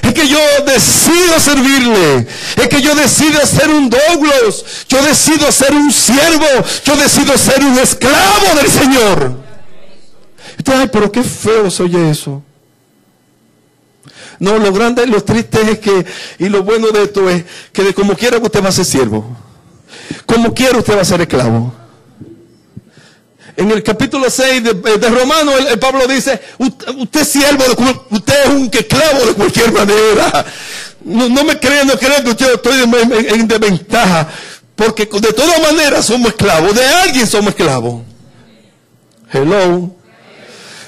Es 0.04 0.14
que 0.14 0.28
yo 0.28 0.38
decido 0.66 1.40
servirle. 1.40 2.28
Es 2.58 2.68
que 2.68 2.82
yo 2.82 2.94
decido 2.94 3.46
ser 3.46 3.70
un 3.70 3.90
Douglas. 3.90 4.86
Yo 4.88 5.02
decido 5.02 5.52
ser 5.52 5.74
un 5.74 5.92
siervo. 5.92 6.46
Yo 6.84 6.96
decido 6.98 7.38
ser 7.38 7.64
un 7.64 7.80
esclavo 7.80 8.56
del 8.56 8.70
Señor. 8.70 9.34
Entonces, 10.58 10.84
ay, 10.84 10.90
pero 10.92 11.12
qué 11.12 11.24
feo 11.24 11.72
soy 11.72 11.96
eso. 11.96 12.44
No, 14.40 14.58
lo 14.58 14.74
grande 14.74 15.08
lo 15.08 15.24
triste 15.24 15.60
es 15.72 15.80
que, 15.80 16.06
y 16.38 16.50
lo 16.50 16.64
bueno 16.64 16.90
de 16.90 17.04
esto 17.04 17.30
es 17.30 17.46
que 17.72 17.84
de 17.84 17.94
como 17.94 18.16
quiera 18.16 18.38
usted 18.40 18.64
va 18.64 18.70
a 18.70 18.74
ser 18.74 18.86
siervo. 18.86 19.26
Como 20.26 20.54
quiera 20.54 20.78
usted 20.78 20.98
va 20.98 21.02
a 21.02 21.06
ser 21.06 21.22
esclavo. 21.22 21.74
En 23.56 23.72
el 23.72 23.84
capítulo 23.84 24.30
6 24.30 24.64
de, 24.64 24.74
de 24.74 25.10
Romano, 25.10 25.52
el, 25.58 25.78
Pablo 25.78 26.08
dice, 26.08 26.42
usted, 26.58 27.22
es 27.22 27.28
siervo, 27.28 27.64
usted 28.10 28.44
es 28.46 28.50
un 28.50 28.70
esclavo 28.72 29.26
de 29.26 29.34
cualquier 29.34 29.72
manera. 29.72 30.46
No, 31.06 31.44
me 31.44 31.60
creen, 31.60 31.88
no 31.88 31.98
creen 31.98 32.24
que 32.24 32.36
yo 32.36 32.54
estoy 32.54 32.82
en, 32.82 32.94
en 33.36 33.48
desventaja. 33.48 34.28
Porque 34.76 35.06
de 35.06 35.34
todas 35.34 35.62
maneras 35.62 36.06
somos 36.06 36.30
esclavos, 36.30 36.74
de 36.74 36.86
alguien 36.86 37.28
somos 37.28 37.50
esclavos. 37.50 38.02
Hello. 39.32 39.92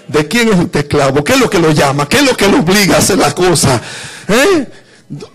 ¿De 0.08 0.28
quién 0.28 0.50
es 0.50 0.60
usted 0.60 0.82
esclavo? 0.82 1.24
¿Qué 1.24 1.34
es 1.34 1.40
lo 1.40 1.50
que 1.50 1.60
lo 1.60 1.72
llama? 1.72 2.08
¿Qué 2.08 2.18
es 2.18 2.24
lo 2.24 2.36
que 2.36 2.48
lo 2.48 2.60
obliga 2.60 2.96
a 2.96 3.00
hacer 3.00 3.18
las 3.18 3.34
cosas? 3.34 3.82
¿Eh? 4.28 4.68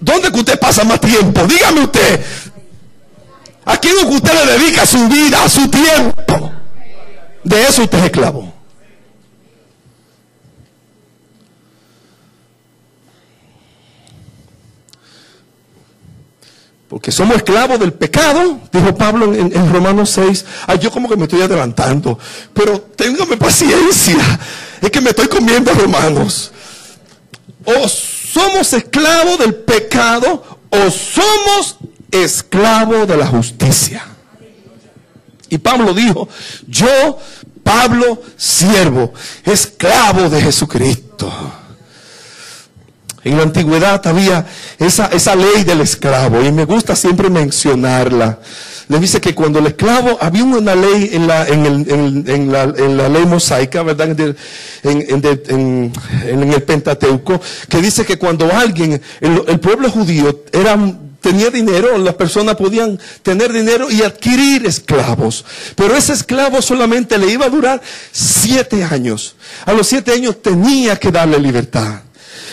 ¿Dónde 0.01 0.33
que 0.33 0.39
usted 0.39 0.59
pasa 0.59 0.83
más 0.85 1.01
tiempo? 1.01 1.47
Dígame 1.47 1.83
usted. 1.83 2.25
¿A 3.65 3.77
quién 3.77 3.97
es 3.99 4.05
que 4.05 4.15
usted 4.15 4.33
le 4.33 4.59
dedica 4.59 4.87
su 4.87 5.09
vida, 5.09 5.49
su 5.49 5.69
tiempo? 5.69 6.60
De 7.45 7.63
eso 7.63 7.83
usted 7.83 7.99
es 7.99 8.05
esclavo. 8.05 8.53
Porque 16.91 17.13
somos 17.13 17.37
esclavos 17.37 17.79
del 17.79 17.93
pecado, 17.93 18.59
dijo 18.73 18.97
Pablo 18.97 19.33
en, 19.33 19.73
Romanos 19.73 20.11
6. 20.11 20.45
Ay, 20.67 20.79
yo 20.81 20.91
como 20.91 21.09
que 21.09 21.17
me 21.17 21.23
estoy 21.23 21.41
adelantando. 21.41 22.19
Pero 22.53 22.81
téngame 22.81 23.37
paciencia. 23.37 24.19
Es 24.83 24.91
que 24.91 25.01
me 25.01 25.11
estoy 25.11 25.29
comiendo 25.29 25.73
romanos. 25.73 26.51
O 27.65 27.89
somos 27.89 28.73
esclavos 28.73 29.39
del 29.39 29.55
pecado 29.55 30.43
o 30.69 30.91
somos 30.91 31.77
esclavos 32.11 33.07
de 33.07 33.17
la 33.17 33.27
justicia. 33.29 34.05
Y 35.51 35.59
Pablo 35.59 35.93
dijo, 35.93 36.29
yo, 36.67 37.19
Pablo, 37.63 38.23
siervo, 38.37 39.13
esclavo 39.45 40.31
de 40.31 40.41
Jesucristo. 40.41 41.31
En 43.23 43.37
la 43.37 43.43
antigüedad 43.43 44.07
había 44.07 44.47
esa, 44.79 45.07
esa 45.07 45.37
ley 45.37 45.65
del 45.65 45.83
esclavo 45.83 46.43
y 46.43 46.51
me 46.53 46.65
gusta 46.65 46.97
siempre 46.97 47.29
mencionarla. 47.29 48.39
Le 48.89 48.99
dice 48.99 49.21
que 49.21 49.35
cuando 49.37 49.61
el 49.61 49.67
esclavo, 49.67 50.19
había 50.21 50.43
una 50.43 50.75
ley 50.75 51.11
en 51.13 51.29
la, 51.29 51.47
en, 51.47 51.65
el, 51.65 52.51
la, 52.51 52.65
en 52.65 52.97
la, 52.97 53.09
ley 53.09 53.25
mosaica, 53.25 53.85
¿verdad? 53.85 54.19
En, 54.19 54.37
en, 54.83 56.53
el 56.53 56.63
Pentateuco, 56.65 57.41
que 57.69 57.81
dice 57.81 58.05
que 58.05 58.19
cuando 58.19 58.51
alguien, 58.53 59.01
el, 59.21 59.61
pueblo 59.61 59.91
judío 59.91 60.43
era 60.53 60.77
tenía 61.21 61.51
dinero, 61.51 61.97
las 61.99 62.15
personas 62.15 62.57
podían 62.57 62.99
tener 63.23 63.53
dinero 63.53 63.91
y 63.91 64.03
adquirir 64.03 64.67
esclavos. 64.67 65.45
Pero 65.77 65.97
ese 65.97 66.13
esclavo 66.13 66.61
solamente 66.63 67.19
le 67.19 67.31
iba 67.31 67.47
a 67.47 67.51
durar 67.51 67.81
siete 68.13 68.83
años. 68.85 69.37
A 69.67 69.73
los 69.73 69.87
siete 69.87 70.13
años 70.13 70.43
tenía 70.43 70.97
que 70.97 71.11
darle 71.11 71.39
libertad. 71.39 72.03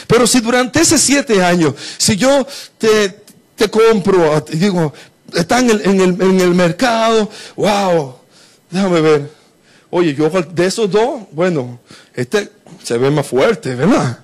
Pero 0.08 0.26
si 0.26 0.40
durante 0.40 0.82
esos 0.82 1.02
siete 1.02 1.44
años, 1.44 1.74
si 1.98 2.16
yo 2.16 2.48
te, 2.78 3.24
te 3.56 3.70
compro, 3.70 4.44
digo, 4.52 4.94
está 5.34 5.60
en 5.60 5.70
el, 5.72 5.82
en, 5.82 6.02
el, 6.02 6.22
en 6.22 6.40
el 6.40 6.54
mercado, 6.54 7.30
wow, 7.56 8.16
déjame 8.70 9.02
ver. 9.02 9.32
Oye, 9.90 10.14
yo 10.14 10.30
de 10.30 10.66
esos 10.66 10.90
dos, 10.92 11.24
bueno, 11.32 11.80
este 12.14 12.52
se 12.84 12.98
ve 12.98 13.10
más 13.10 13.26
fuerte, 13.26 13.76
¿verdad? 13.76 14.20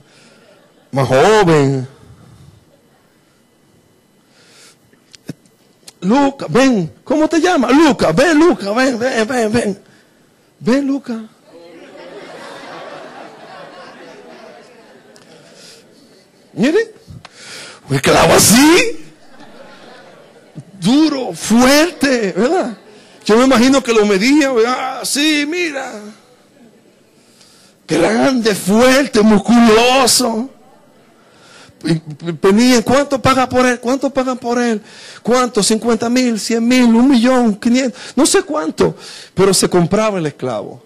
Más 0.91 1.07
joven. 1.07 1.87
Luca, 6.03 6.47
ven, 6.49 6.93
¿cómo 7.03 7.27
te 7.27 7.39
llamas? 7.39 7.71
Luca, 7.71 8.11
ven, 8.11 8.37
Luca, 8.37 8.71
ven, 8.71 8.99
ven, 8.99 9.27
ven, 9.27 9.51
ven. 9.51 9.79
Ven, 10.59 10.87
Luca. 10.87 11.19
Mire, 16.53 16.93
un 17.89 17.95
esclavo 17.95 18.33
así, 18.33 19.05
duro, 20.79 21.33
fuerte, 21.33 22.33
¿verdad? 22.37 22.77
Yo 23.25 23.37
me 23.37 23.45
imagino 23.45 23.81
que 23.81 23.93
lo 23.93 24.05
medía, 24.05 24.51
¿verdad? 24.51 25.01
Sí, 25.03 25.45
mira. 25.47 25.93
Grande, 27.87 28.53
fuerte, 28.53 29.21
musculoso. 29.21 30.49
Venía, 32.41 32.81
¿cuánto 32.81 33.21
paga 33.21 33.47
por 33.49 33.65
él? 33.65 33.79
¿Cuánto 33.79 34.09
pagan 34.09 34.37
por 34.37 34.59
él? 34.59 34.81
¿Cuánto? 35.21 35.61
50 35.61 36.09
mil, 36.09 36.39
100 36.39 36.65
mil, 36.65 36.83
un 36.85 37.09
millón, 37.09 37.55
500, 37.55 38.01
no 38.15 38.25
sé 38.25 38.43
cuánto. 38.43 38.95
Pero 39.33 39.53
se 39.53 39.69
compraba 39.69 40.17
el 40.17 40.25
esclavo. 40.25 40.83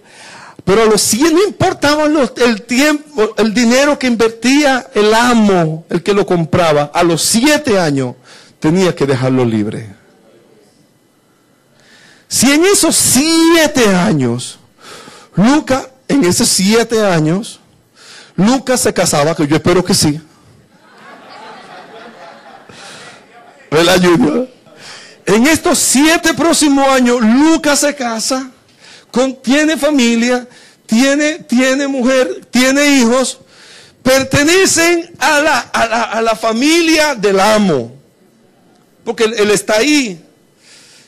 Pero 0.63 0.81
a 0.81 0.85
los 0.85 1.01
100 1.01 1.33
no 1.33 1.43
importaba 1.43 2.05
el 2.05 2.61
tiempo, 2.63 3.33
el 3.37 3.53
dinero 3.53 3.97
que 3.97 4.07
invertía 4.07 4.87
el 4.93 5.13
amo, 5.13 5.85
el 5.89 6.03
que 6.03 6.13
lo 6.13 6.25
compraba. 6.25 6.91
A 6.93 7.03
los 7.03 7.21
7 7.21 7.79
años 7.79 8.15
tenía 8.59 8.93
que 8.93 9.05
dejarlo 9.05 9.45
libre. 9.45 9.95
Si 12.27 12.51
en 12.51 12.65
esos 12.65 12.95
7 12.95 13.95
años, 13.95 14.59
Lucas, 15.35 15.87
en 16.07 16.23
esos 16.25 16.49
7 16.49 17.05
años, 17.05 17.61
Lucas 18.35 18.81
se 18.81 18.93
casaba, 18.93 19.35
que 19.35 19.47
yo 19.47 19.55
espero 19.55 19.85
que 19.85 19.93
sí. 19.93 20.19
En 25.25 25.47
estos 25.47 25.77
7 25.79 26.33
próximos 26.33 26.87
años, 26.87 27.21
Lucas 27.21 27.79
se 27.79 27.95
casa 27.95 28.51
tiene 29.41 29.77
familia, 29.77 30.47
tiene, 30.85 31.39
tiene 31.39 31.87
mujer, 31.87 32.45
tiene 32.51 32.99
hijos, 32.99 33.39
pertenecen 34.03 35.11
a 35.19 35.39
la, 35.41 35.59
a 35.59 36.21
la, 36.21 36.35
familia 36.35 37.15
del 37.15 37.39
amo, 37.39 37.95
porque 39.03 39.25
él, 39.25 39.51
está 39.51 39.77
ahí. 39.77 40.23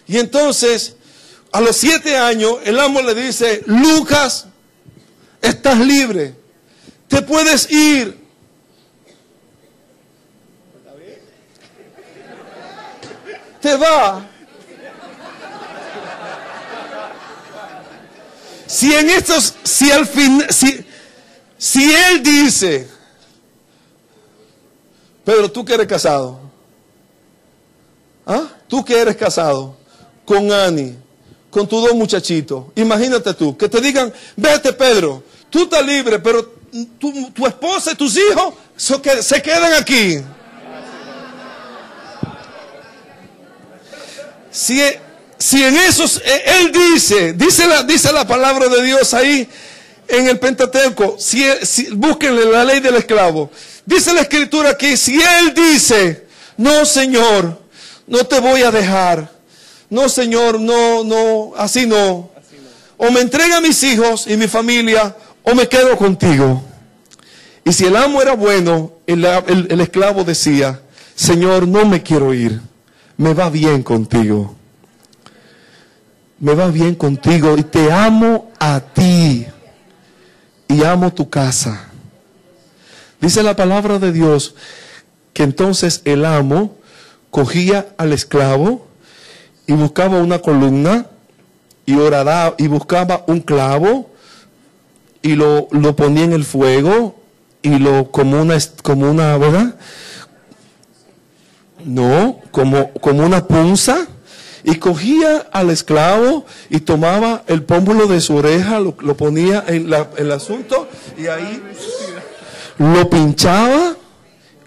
Y 0.08 0.18
entonces, 0.18 0.96
a 1.52 1.62
los 1.62 1.76
siete 1.78 2.18
años, 2.18 2.58
el 2.66 2.80
amo 2.80 3.02
le 3.02 3.14
dice, 3.14 3.62
Lucas, 3.68 4.48
estás 5.42 5.78
libre, 5.80 6.34
te 7.08 7.22
puedes 7.22 7.72
ir. 7.72 8.18
Te 13.62 13.76
va 13.76 14.26
Si 18.70 18.94
en 18.94 19.10
estos, 19.10 19.56
si 19.64 19.90
al 19.90 20.06
fin, 20.06 20.44
si, 20.52 20.86
si 21.58 21.92
él 21.92 22.22
dice, 22.22 22.88
Pedro, 25.26 25.52
tú 25.52 25.66
que 25.66 25.74
eres 25.74 25.88
casado, 25.88 26.40
¿ah? 28.28 28.44
Tú 28.68 28.86
que 28.86 28.96
eres 28.96 29.16
casado 29.16 29.76
con 30.24 30.52
Ani, 30.52 30.96
con 31.50 31.68
tus 31.68 31.84
dos 31.84 31.96
muchachitos, 31.96 32.66
imagínate 32.76 33.34
tú, 33.34 33.58
que 33.58 33.68
te 33.68 33.82
digan, 33.82 34.14
vete 34.36 34.72
Pedro, 34.72 35.24
tú 35.50 35.64
estás 35.64 35.84
libre, 35.84 36.20
pero 36.20 36.46
tu, 37.00 37.32
tu 37.32 37.48
esposa 37.48 37.94
y 37.94 37.96
tus 37.96 38.16
hijos 38.18 38.54
se 38.78 39.42
quedan 39.42 39.74
aquí. 39.82 40.24
Si, 44.52 44.82
si 45.38 45.64
en 45.64 45.76
esos, 45.78 46.18
eh, 46.18 46.44
él 46.60 46.72
dice, 46.72 47.34
dice 47.34 47.68
la, 47.68 47.84
dice 47.84 48.12
la 48.12 48.28
palabra 48.28 48.68
de 48.68 48.84
Dios 48.84 49.14
ahí 49.14 49.48
en 50.08 50.28
el 50.28 50.40
Pentateuco, 50.40 51.16
si, 51.20 51.46
si, 51.62 51.88
búsquenle 51.92 52.46
la 52.46 52.66
ley 52.66 52.80
del 52.80 52.96
esclavo. 52.96 53.52
Dice 53.86 54.14
la 54.14 54.22
escritura 54.22 54.76
que 54.78 54.98
si 54.98 55.22
él 55.22 55.54
dice, 55.54 56.26
no 56.58 56.86
Señor, 56.86 57.62
no 58.08 58.26
te 58.26 58.40
voy 58.40 58.64
a 58.64 58.72
dejar, 58.72 59.32
no 59.90 60.10
Señor, 60.10 60.60
no, 60.60 61.04
no, 61.04 61.54
así 61.58 61.86
no. 61.86 62.30
O 62.98 63.12
me 63.12 63.22
entrega 63.22 63.58
a 63.58 63.62
mis 63.62 63.82
hijos 63.84 64.26
y 64.28 64.36
mi 64.36 64.48
familia, 64.48 65.16
o 65.44 65.54
me 65.54 65.68
quedo 65.68 65.96
contigo. 65.96 66.64
Y 67.64 67.72
si 67.72 67.86
el 67.86 67.96
amo 67.96 68.22
era 68.22 68.34
bueno, 68.34 68.94
el, 69.06 69.24
el 69.26 69.80
esclavo 69.80 70.24
decía, 70.24 70.82
Señor, 71.16 71.68
no 71.68 71.86
me 71.86 72.02
quiero 72.02 72.34
ir, 72.34 72.60
me 73.20 73.36
va 73.36 73.52
bien 73.52 73.84
contigo 73.84 74.56
me 76.40 76.54
va 76.54 76.68
bien 76.68 76.96
contigo 76.96 77.56
y 77.58 77.64
te 77.64 77.92
amo 77.92 78.50
a 78.60 78.80
ti 78.80 79.46
y 80.68 80.84
amo 80.84 81.14
tu 81.14 81.30
casa. 81.30 81.90
Dice 83.20 83.44
la 83.44 83.56
palabra 83.56 84.00
de 84.00 84.12
Dios 84.14 84.56
que 85.34 85.44
entonces 85.44 86.02
el 86.06 86.24
amo 86.26 86.78
cogía 87.30 87.90
al 87.98 88.14
esclavo 88.14 88.88
y 89.68 89.74
buscaba 89.74 90.18
una 90.18 90.40
columna 90.40 91.08
y 91.86 91.96
oraba 91.96 92.56
y 92.58 92.68
buscaba 92.68 93.24
un 93.28 93.42
clavo 93.42 94.10
y 95.22 95.36
lo, 95.36 95.68
lo, 95.72 95.96
ponía 95.96 96.24
en 96.24 96.34
el 96.34 96.46
fuego 96.46 97.20
y 97.62 97.78
lo 97.80 98.12
como 98.12 98.42
una 98.42 98.58
como 98.82 99.10
una 99.10 99.38
¿verdad? 99.38 99.76
No 101.86 102.40
como 102.52 102.92
como 102.94 103.26
una 103.26 103.46
punza 103.46 104.08
y 104.64 104.76
cogía 104.76 105.48
al 105.52 105.70
esclavo 105.70 106.46
y 106.70 106.80
tomaba 106.82 107.44
el 107.48 107.64
pómulo 107.64 108.08
de 108.08 108.22
su 108.22 108.36
oreja, 108.36 108.80
lo, 108.80 108.94
ponía 109.18 109.64
en 109.68 109.92
el 110.18 110.32
asunto 110.32 110.88
y 111.18 111.28
ahí 111.28 111.62
lo 112.78 113.10
pinchaba 113.10 113.96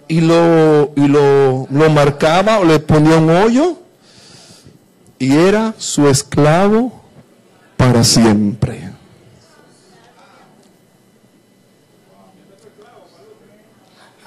y 0.07 0.21
lo, 0.21 0.91
y 0.95 1.07
lo, 1.07 1.67
lo 1.69 1.89
marcaba 1.89 2.59
o 2.59 2.65
le 2.65 2.79
ponía 2.79 3.17
un 3.17 3.29
hoyo 3.29 3.77
y 5.19 5.35
era 5.35 5.73
su 5.77 6.07
esclavo 6.07 7.01
para 7.77 8.03
siempre. 8.03 8.91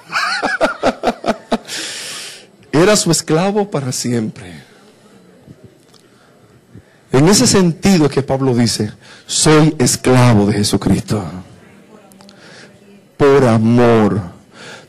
era 2.71 2.95
su 2.95 3.11
esclavo 3.11 3.69
para 3.69 3.91
siempre. 3.91 4.67
En 7.11 7.27
ese 7.27 7.47
sentido 7.47 8.09
que 8.09 8.21
Pablo 8.21 8.53
dice, 8.53 8.91
soy 9.25 9.75
esclavo 9.79 10.45
de 10.47 10.53
Jesucristo. 10.53 11.23
Por 13.15 13.45
amor. 13.45 14.21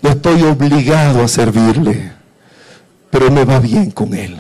No 0.03 0.11
estoy 0.11 0.43
obligado 0.43 1.23
a 1.23 1.29
servirle, 1.29 2.13
pero 3.11 3.31
me 3.31 3.45
va 3.45 3.59
bien 3.59 3.91
con 3.91 4.15
él. 4.15 4.37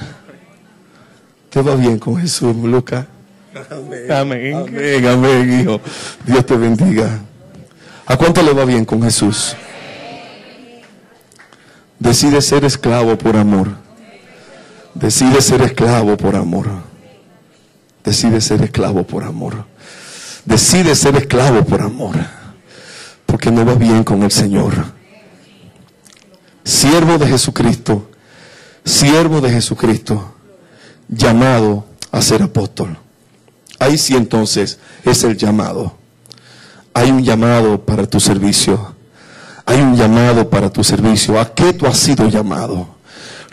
¿Te 1.51 1.62
va 1.62 1.74
bien 1.74 1.98
con 1.98 2.16
Jesús, 2.16 2.55
Lucas? 2.57 3.07
Amén. 3.70 4.12
Amén. 4.12 4.55
Amén, 4.55 5.07
amén, 5.07 5.61
hijo. 5.61 5.81
Dios 6.24 6.46
te 6.46 6.57
bendiga. 6.57 7.20
¿A 8.07 8.16
cuánto 8.16 8.42
le 8.42 8.53
va 8.53 8.64
bien 8.64 8.85
con 8.85 9.03
Jesús? 9.03 9.57
Decide 11.98 12.40
ser 12.42 12.64
esclavo 12.64 13.18
por 13.18 13.37
amor. 13.37 13.76
Decide 14.94 15.40
ser 15.42 15.62
esclavo 15.62 16.16
por 16.16 16.37
amor. 16.37 16.68
Decide 18.04 18.40
ser 18.40 18.62
esclavo 18.62 19.04
por 19.04 19.24
amor. 19.24 19.64
Decide 20.44 20.94
ser 20.94 21.16
esclavo 21.16 21.64
por 21.64 21.82
amor. 21.82 22.16
Porque 23.26 23.50
no 23.50 23.64
va 23.64 23.74
bien 23.74 24.04
con 24.04 24.22
el 24.22 24.30
Señor. 24.30 24.72
Siervo 26.64 27.18
de 27.18 27.26
Jesucristo. 27.26 28.11
Siervo 28.84 29.40
de 29.40 29.50
Jesucristo. 29.50 30.34
Llamado 31.08 31.84
a 32.12 32.22
ser 32.22 32.42
apóstol. 32.42 32.96
Ahí 33.78 33.98
sí 33.98 34.16
entonces 34.16 34.78
es 35.04 35.24
el 35.24 35.37
llamado. 35.37 35.96
Hay 36.94 37.11
un 37.11 37.22
llamado 37.22 37.84
para 37.84 38.06
tu 38.06 38.18
servicio. 38.18 38.94
Hay 39.68 39.83
un 39.83 39.94
llamado 39.94 40.48
para 40.48 40.70
tu 40.70 40.83
servicio. 40.83 41.38
¿A 41.38 41.52
qué 41.52 41.74
tú 41.74 41.87
has 41.87 41.98
sido 41.98 42.26
llamado? 42.28 42.98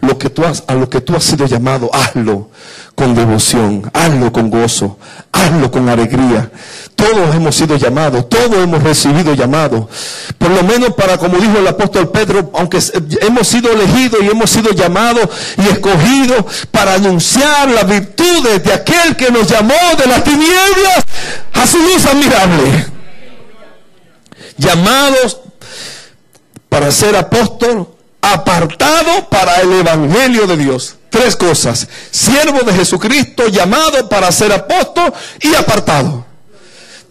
lo 0.05 0.17
que 0.17 0.29
tú 0.29 0.45
has, 0.45 0.63
a 0.67 0.73
lo 0.73 0.89
que 0.89 1.01
tú 1.01 1.15
has 1.15 1.23
sido 1.23 1.45
llamado, 1.45 1.89
hazlo 1.93 2.49
con 2.93 3.13
devoción, 3.13 3.89
hazlo 3.93 4.31
con 4.31 4.49
gozo, 4.49 4.97
hazlo 5.31 5.69
con 5.71 5.89
alegría. 5.89 6.49
Todos 6.95 7.35
hemos 7.35 7.55
sido 7.55 7.75
llamados, 7.75 8.29
todos 8.29 8.55
hemos 8.55 8.81
recibido 8.81 9.33
llamado. 9.33 9.89
Por 10.37 10.51
lo 10.51 10.63
menos 10.63 10.93
para, 10.93 11.17
como 11.17 11.37
dijo 11.37 11.57
el 11.57 11.67
apóstol 11.67 12.09
Pedro, 12.09 12.51
aunque 12.53 12.79
hemos 13.21 13.47
sido 13.47 13.71
elegidos 13.71 14.21
y 14.23 14.27
hemos 14.27 14.49
sido 14.49 14.71
llamados 14.71 15.27
y 15.57 15.67
escogidos 15.67 16.67
para 16.71 16.93
anunciar 16.93 17.69
las 17.69 17.87
virtudes 17.87 18.63
de 18.63 18.73
aquel 18.73 19.15
que 19.17 19.31
nos 19.31 19.47
llamó 19.47 19.73
de 19.97 20.07
las 20.07 20.23
tinieblas 20.23 21.03
a 21.53 21.67
su 21.67 21.77
luz 21.79 22.05
admirable. 22.05 22.85
Llamados 24.57 25.41
para 26.75 26.91
ser 26.91 27.15
apóstol, 27.15 27.87
apartado 28.21 29.29
para 29.29 29.61
el 29.61 29.71
Evangelio 29.71 30.45
de 30.45 30.57
Dios. 30.57 30.97
Tres 31.09 31.33
cosas. 31.33 31.87
Siervo 32.11 32.63
de 32.63 32.73
Jesucristo, 32.73 33.47
llamado 33.47 34.09
para 34.09 34.29
ser 34.29 34.51
apóstol 34.51 35.13
y 35.39 35.55
apartado. 35.55 36.25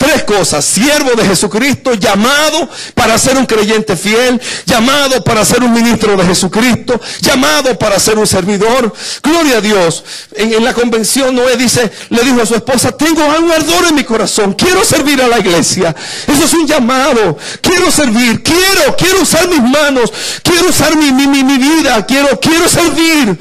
Tres 0.05 0.25
cosas, 0.25 0.67
siervo 0.67 1.13
de 1.13 1.25
Jesucristo, 1.25 1.95
llamado 1.95 2.69
para 2.95 3.17
ser 3.17 3.39
un 3.39 3.47
creyente 3.47 3.97
fiel, 3.97 4.39
llamado 4.67 5.25
para 5.25 5.47
ser 5.47 5.65
un 5.65 5.73
ministro 5.73 6.15
de 6.15 6.27
Jesucristo, 6.27 7.01
llamado 7.23 7.79
para 7.79 7.99
ser 7.99 8.19
un 8.19 8.27
servidor. 8.27 8.93
Gloria 9.23 9.57
a 9.57 9.61
Dios. 9.63 10.05
En, 10.35 10.63
la 10.63 10.75
convención 10.75 11.35
Noé 11.35 11.57
dice, 11.57 11.91
le 12.11 12.23
dijo 12.23 12.43
a 12.43 12.45
su 12.45 12.55
esposa, 12.55 12.93
tengo 12.93 13.25
un 13.25 13.51
ardor 13.51 13.87
en 13.89 13.95
mi 13.95 14.05
corazón, 14.05 14.53
quiero 14.53 14.85
servir 14.85 15.23
a 15.23 15.27
la 15.27 15.39
iglesia. 15.39 15.97
Eso 16.27 16.45
es 16.45 16.53
un 16.53 16.67
llamado, 16.67 17.39
quiero 17.63 17.91
servir, 17.91 18.43
quiero, 18.43 18.95
quiero 18.99 19.23
usar 19.23 19.49
mis 19.49 19.63
manos, 19.63 20.13
quiero 20.43 20.69
usar 20.69 20.95
mi, 20.97 21.13
mi, 21.13 21.43
mi 21.43 21.57
vida, 21.57 22.05
quiero, 22.05 22.39
quiero 22.39 22.69
servir. 22.69 23.39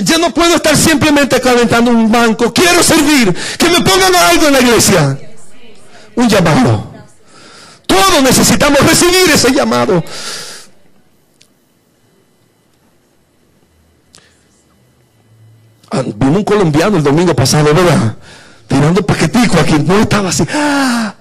Ya 0.00 0.18
no 0.18 0.34
puedo 0.34 0.56
estar 0.56 0.76
simplemente 0.76 1.40
calentando 1.40 1.92
un 1.92 2.10
banco, 2.10 2.52
quiero 2.52 2.82
servir, 2.82 3.32
que 3.56 3.68
me 3.68 3.82
pongan 3.82 4.16
algo 4.16 4.48
en 4.48 4.52
la 4.52 4.60
iglesia 4.60 5.18
un 6.16 6.28
llamado. 6.28 6.92
Todos 7.86 8.22
necesitamos 8.22 8.80
recibir 8.80 9.30
ese 9.32 9.52
llamado. 9.52 10.02
Ah, 15.90 16.02
vino 16.02 16.38
un 16.38 16.44
colombiano 16.44 16.96
el 16.96 17.02
domingo 17.02 17.36
pasado, 17.36 17.74
¿verdad? 17.74 18.16
Tirando 18.66 19.04
paquetico 19.04 19.58
aquí, 19.58 19.74
no 19.78 20.00
estaba 20.00 20.30
así. 20.30 20.44
¡Ah! 20.52 21.14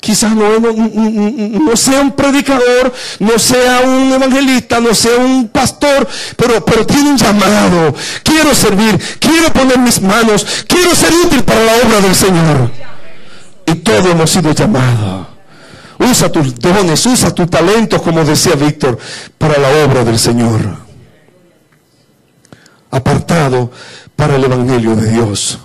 Quizás 0.00 0.34
no, 0.34 0.60
no, 0.60 1.76
sea 1.76 2.00
un 2.00 2.12
predicador, 2.12 2.94
no 3.18 3.38
sea 3.38 3.80
un 3.80 4.12
evangelista, 4.12 4.78
no 4.78 4.94
sea 4.94 5.16
un 5.18 5.48
pastor, 5.48 6.08
pero, 6.36 6.64
pero 6.64 6.86
tiene 6.86 7.10
un 7.10 7.16
llamado. 7.16 7.94
Quiero 8.22 8.54
servir, 8.54 8.98
quiero 9.18 9.52
poner 9.52 9.78
mis 9.78 10.00
manos, 10.00 10.64
quiero 10.68 10.94
ser 10.94 11.12
útil 11.12 11.42
para 11.42 11.64
la 11.64 11.72
obra 11.84 12.00
del 12.00 12.14
Señor. 12.14 12.87
Y 13.70 13.74
todos 13.76 14.06
hemos 14.06 14.30
sido 14.30 14.52
llamados. 14.52 15.26
Usa 15.98 16.32
tus 16.32 16.54
dones, 16.54 17.04
usa 17.04 17.34
tus 17.34 17.50
talentos, 17.50 18.00
como 18.00 18.24
decía 18.24 18.54
Víctor, 18.54 18.98
para 19.36 19.58
la 19.58 19.84
obra 19.84 20.04
del 20.04 20.18
Señor. 20.18 20.76
Apartado 22.90 23.70
para 24.16 24.36
el 24.36 24.44
Evangelio 24.44 24.96
de 24.96 25.10
Dios. 25.10 25.58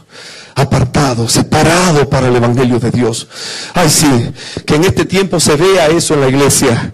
Apartado, 0.56 1.30
separado 1.30 2.10
para 2.10 2.28
el 2.28 2.36
Evangelio 2.36 2.78
de 2.78 2.92
Dios. 2.92 3.28
Ay, 3.74 3.89
sí, 3.89 4.32
que 4.66 4.76
en 4.76 4.84
este 4.84 5.06
tiempo 5.06 5.39
se 5.39 5.56
vea 5.56 5.88
eso 5.88 6.16
en 6.16 6.22
la 6.22 6.28
iglesia. 6.28 6.92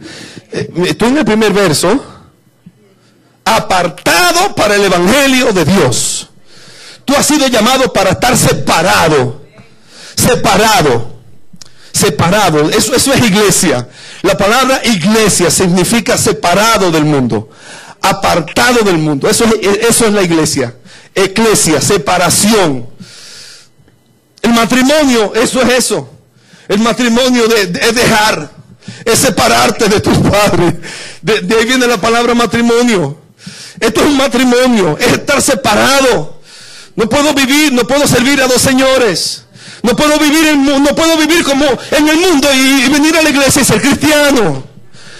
Eh, 0.51 0.93
tú 0.93 1.05
en 1.05 1.17
el 1.17 1.25
primer 1.25 1.53
verso, 1.53 2.03
apartado 3.45 4.53
para 4.53 4.75
el 4.75 4.83
Evangelio 4.83 5.53
de 5.53 5.65
Dios. 5.65 6.29
Tú 7.03 7.15
has 7.15 7.25
sido 7.25 7.47
llamado 7.47 7.91
para 7.91 8.11
estar 8.11 8.37
separado 8.37 9.48
separado. 10.19 11.19
Separado. 11.91 12.69
Eso, 12.69 12.95
eso 12.95 13.13
es 13.13 13.25
iglesia. 13.25 13.87
La 14.21 14.37
palabra 14.37 14.81
iglesia 14.83 15.49
significa 15.49 16.17
separado 16.17 16.91
del 16.91 17.05
mundo. 17.05 17.49
Apartado 18.01 18.81
del 18.81 18.97
mundo. 18.97 19.29
Eso 19.29 19.45
es, 19.45 19.77
eso 19.89 20.05
es 20.05 20.13
la 20.13 20.21
iglesia. 20.21 20.75
Eclesia, 21.15 21.81
separación. 21.81 22.87
El 24.41 24.53
matrimonio, 24.53 25.33
eso 25.35 25.61
es 25.61 25.69
eso. 25.69 26.09
El 26.67 26.79
matrimonio 26.79 27.47
de, 27.47 27.61
es 27.61 27.95
dejar, 27.95 28.51
es 29.03 29.19
separarte 29.19 29.89
de 29.89 29.99
tus 29.99 30.17
padres. 30.19 30.75
De, 31.21 31.41
de, 31.41 31.55
ahí 31.55 31.65
viene 31.65 31.87
la 31.87 31.99
palabra 31.99 32.33
matrimonio. 32.35 33.17
Esto 33.79 34.01
es 34.01 34.07
un 34.07 34.17
matrimonio, 34.17 34.97
es 34.99 35.07
estar 35.07 35.41
separado. 35.41 36.39
No 36.95 37.07
puedo 37.07 37.33
vivir, 37.33 37.73
no 37.73 37.85
puedo 37.87 38.07
servir 38.07 38.41
a 38.41 38.47
dos 38.47 38.61
señores. 38.61 39.45
No 39.81 39.95
puedo 39.95 40.19
vivir, 40.19 40.47
en, 40.47 40.65
no 40.65 40.95
puedo 40.95 41.17
vivir 41.17 41.43
como 41.43 41.65
en 41.65 42.09
el 42.09 42.17
mundo 42.17 42.49
y, 42.53 42.89
venir 42.89 43.15
a 43.17 43.21
la 43.21 43.29
iglesia 43.29 43.61
y 43.61 43.65
ser 43.65 43.81
cristiano. 43.81 44.63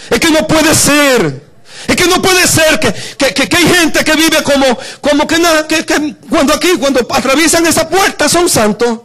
Es 0.09 0.19
que 0.19 0.31
no 0.31 0.47
puede 0.47 0.73
ser. 0.75 1.49
Es 1.87 1.95
que 1.95 2.05
no 2.07 2.21
puede 2.21 2.45
ser 2.45 2.79
que, 2.79 2.93
que, 3.33 3.57
hay 3.57 3.67
gente 3.67 4.03
que 4.03 4.15
vive 4.15 4.43
como, 4.43 4.65
como 5.01 5.25
que, 5.25 5.39
nada, 5.39 5.65
que, 5.65 5.85
cuando 6.29 6.53
aquí, 6.53 6.69
cuando 6.77 7.07
atraviesan 7.09 7.65
esa 7.65 7.87
puerta 7.87 8.27
son 8.27 8.49
santos. 8.49 8.99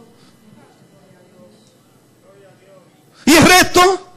Y 3.25 3.33
el 3.33 3.45
resto, 3.45 4.07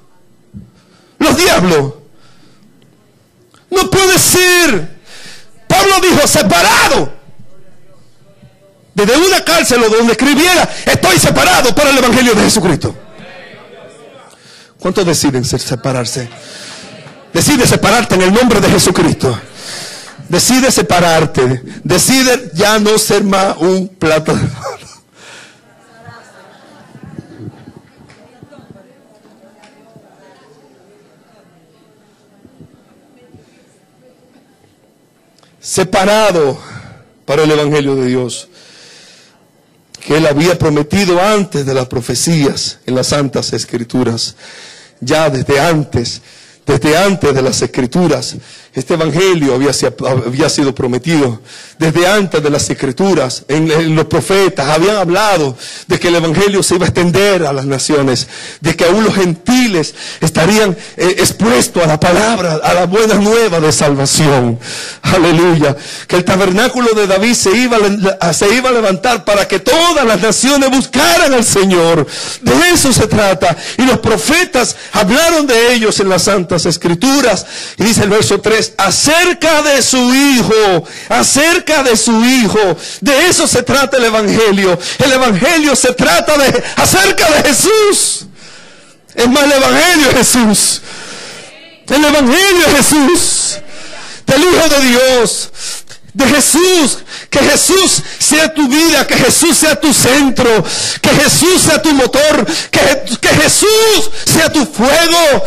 los 1.19 1.37
diablos. 1.37 1.95
No 3.71 3.91
puede 3.91 4.19
ser. 4.19 4.99
Pablo 5.67 5.95
dijo, 6.03 6.27
separado 6.27 7.18
desde 9.07 9.17
una 9.17 9.45
cárcel 9.45 9.83
o 9.85 9.89
donde 9.89 10.13
escribiera, 10.13 10.69
estoy 10.85 11.19
separado 11.19 11.75
para 11.75 11.91
el 11.91 11.99
Evangelio 11.99 12.35
de 12.35 12.43
Jesucristo. 12.43 12.95
¿Cuántos 14.79 15.07
deciden 15.07 15.45
separarse? 15.45 16.29
Decide 17.33 17.67
separarte 17.67 18.17
en 18.17 18.23
el 18.23 18.33
nombre 18.33 18.61
de 18.61 18.69
Jesucristo. 18.69 19.39
Decide 20.29 20.73
separarte. 20.73 21.63
Decide 21.85 22.51
ya 22.55 22.79
no 22.79 22.99
ser 22.99 23.23
más 23.25 23.57
un 23.59 23.89
plato 23.89 24.37
Separado 35.61 36.59
para 37.27 37.43
el 37.43 37.51
Evangelio 37.51 37.95
de 37.95 38.07
Dios 38.07 38.48
que 40.09 40.17
él 40.17 40.27
había 40.27 40.59
prometido 40.59 41.21
antes 41.21 41.67
de 41.67 41.75
las 41.75 41.85
profecías 41.85 42.79
en 42.87 42.95
las 42.95 43.09
santas 43.09 43.53
escrituras, 43.53 44.37
ya 45.03 45.29
desde 45.29 45.61
antes, 45.61 46.23
desde 46.65 46.97
antes 46.97 47.35
de 47.35 47.43
las 47.43 47.61
escrituras. 47.61 48.35
Este 48.79 48.95
evangelio 48.95 49.57
había, 49.57 50.49
sido 50.49 50.73
prometido 50.73 51.41
desde 51.81 52.07
antes 52.07 52.41
de 52.41 52.49
las 52.49 52.71
escrituras. 52.71 53.43
En, 53.49 53.97
los 53.97 54.05
profetas 54.05 54.69
habían 54.69 54.95
hablado 54.95 55.57
de 55.89 55.99
que 55.99 56.07
el 56.07 56.15
evangelio 56.15 56.63
se 56.63 56.77
iba 56.77 56.85
a 56.85 56.89
extender 56.89 57.45
a 57.45 57.53
las 57.53 57.67
naciones, 57.67 58.29
de 58.61 58.77
que 58.77 58.85
aún 58.85 59.03
los 59.03 59.17
gentiles 59.17 59.97
estarían 60.21 60.77
eh, 60.97 61.17
expuestos 61.19 61.83
a 61.83 61.89
la 61.89 61.99
palabra, 61.99 62.61
a 62.63 62.73
la 62.73 62.87
buena 62.87 63.15
nueva 63.15 63.59
de 63.59 63.73
salvación. 63.73 64.61
Aleluya. 65.03 65.77
Que 66.07 66.15
el 66.15 66.25
tabernáculo 66.25 66.93
de 66.95 67.09
David 67.09 67.35
se 67.35 67.57
iba, 67.57 67.79
se 68.33 68.55
iba 68.55 68.69
a 68.69 68.73
levantar 68.73 69.25
para 69.25 69.49
que 69.49 69.59
todas 69.59 70.07
las 70.07 70.23
naciones 70.23 70.71
buscaran 70.71 71.35
al 71.35 71.45
Señor. 71.45 72.07
De 72.43 72.53
eso 72.73 72.93
se 72.93 73.09
trata. 73.09 73.57
Y 73.77 73.83
los 73.83 73.99
profetas 73.99 74.77
hablaron 74.93 75.49
de 75.49 75.75
ellos 75.75 75.99
en 75.99 76.09
las 76.09 76.23
santas 76.23 76.65
escrituras. 76.65 77.45
Y 77.77 77.83
dice 77.83 78.05
el 78.05 78.11
verso 78.11 78.41
3 78.41 78.68
acerca 78.77 79.63
de 79.63 79.83
su 79.83 79.97
Hijo, 80.15 80.85
acerca 81.09 81.83
de 81.83 81.97
su 81.97 82.25
Hijo. 82.25 82.77
De 83.01 83.27
eso 83.29 83.47
se 83.47 83.63
trata 83.63 83.97
el 83.97 84.05
Evangelio. 84.05 84.79
El 84.99 85.13
Evangelio 85.13 85.75
se 85.77 85.93
trata 85.93 86.37
de 86.37 86.65
acerca 86.77 87.31
de 87.31 87.49
Jesús. 87.49 88.27
Es 89.15 89.29
más, 89.29 89.45
el 89.45 89.53
Evangelio 89.53 90.11
es 90.11 90.17
Jesús. 90.17 90.83
El 91.89 92.05
Evangelio 92.05 92.67
es 92.67 92.77
Jesús. 92.77 93.59
Del 94.27 94.43
Hijo 94.43 94.69
de 94.69 94.81
Dios. 94.89 95.51
De 96.13 96.27
Jesús. 96.27 96.99
Que 97.31 97.41
Jesús 97.41 98.03
sea 98.19 98.53
tu 98.53 98.69
vida. 98.69 99.07
Que 99.07 99.17
Jesús 99.17 99.57
sea 99.57 99.81
tu 99.81 99.93
centro. 99.93 100.65
Que 101.01 101.11
Jesús 101.11 101.63
sea 101.63 101.81
tu 101.81 101.93
motor. 101.95 102.47
Que, 102.71 103.05
que 103.21 103.29
Jesús 103.29 104.11
sea 104.25 104.53
tu 104.53 104.65
fuego 104.67 105.45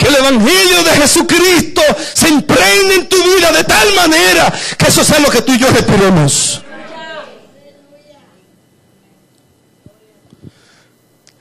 que 0.00 0.08
el 0.08 0.16
Evangelio 0.16 0.82
de 0.82 0.90
Jesucristo 0.92 1.82
se 2.14 2.28
impregne 2.30 2.94
en 2.94 3.08
tu 3.08 3.16
vida 3.22 3.52
de 3.52 3.64
tal 3.64 3.94
manera 3.94 4.52
que 4.78 4.86
eso 4.86 5.04
sea 5.04 5.20
lo 5.20 5.28
que 5.28 5.42
tú 5.42 5.52
y 5.52 5.58
yo 5.58 5.68
respiremos. 5.68 6.62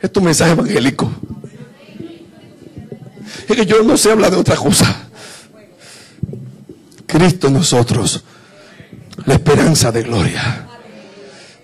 Es 0.01 0.11
tu 0.11 0.21
mensaje 0.21 0.51
evangélico. 0.51 1.09
Es 3.47 3.55
que 3.55 3.65
yo 3.65 3.81
no 3.81 3.97
sé 3.97 4.11
hablar 4.11 4.31
de 4.31 4.37
otra 4.37 4.57
cosa. 4.57 5.07
Cristo 7.05 7.47
en 7.47 7.53
nosotros, 7.53 8.23
la 9.25 9.35
esperanza 9.35 9.91
de 9.91 10.03
gloria. 10.03 10.67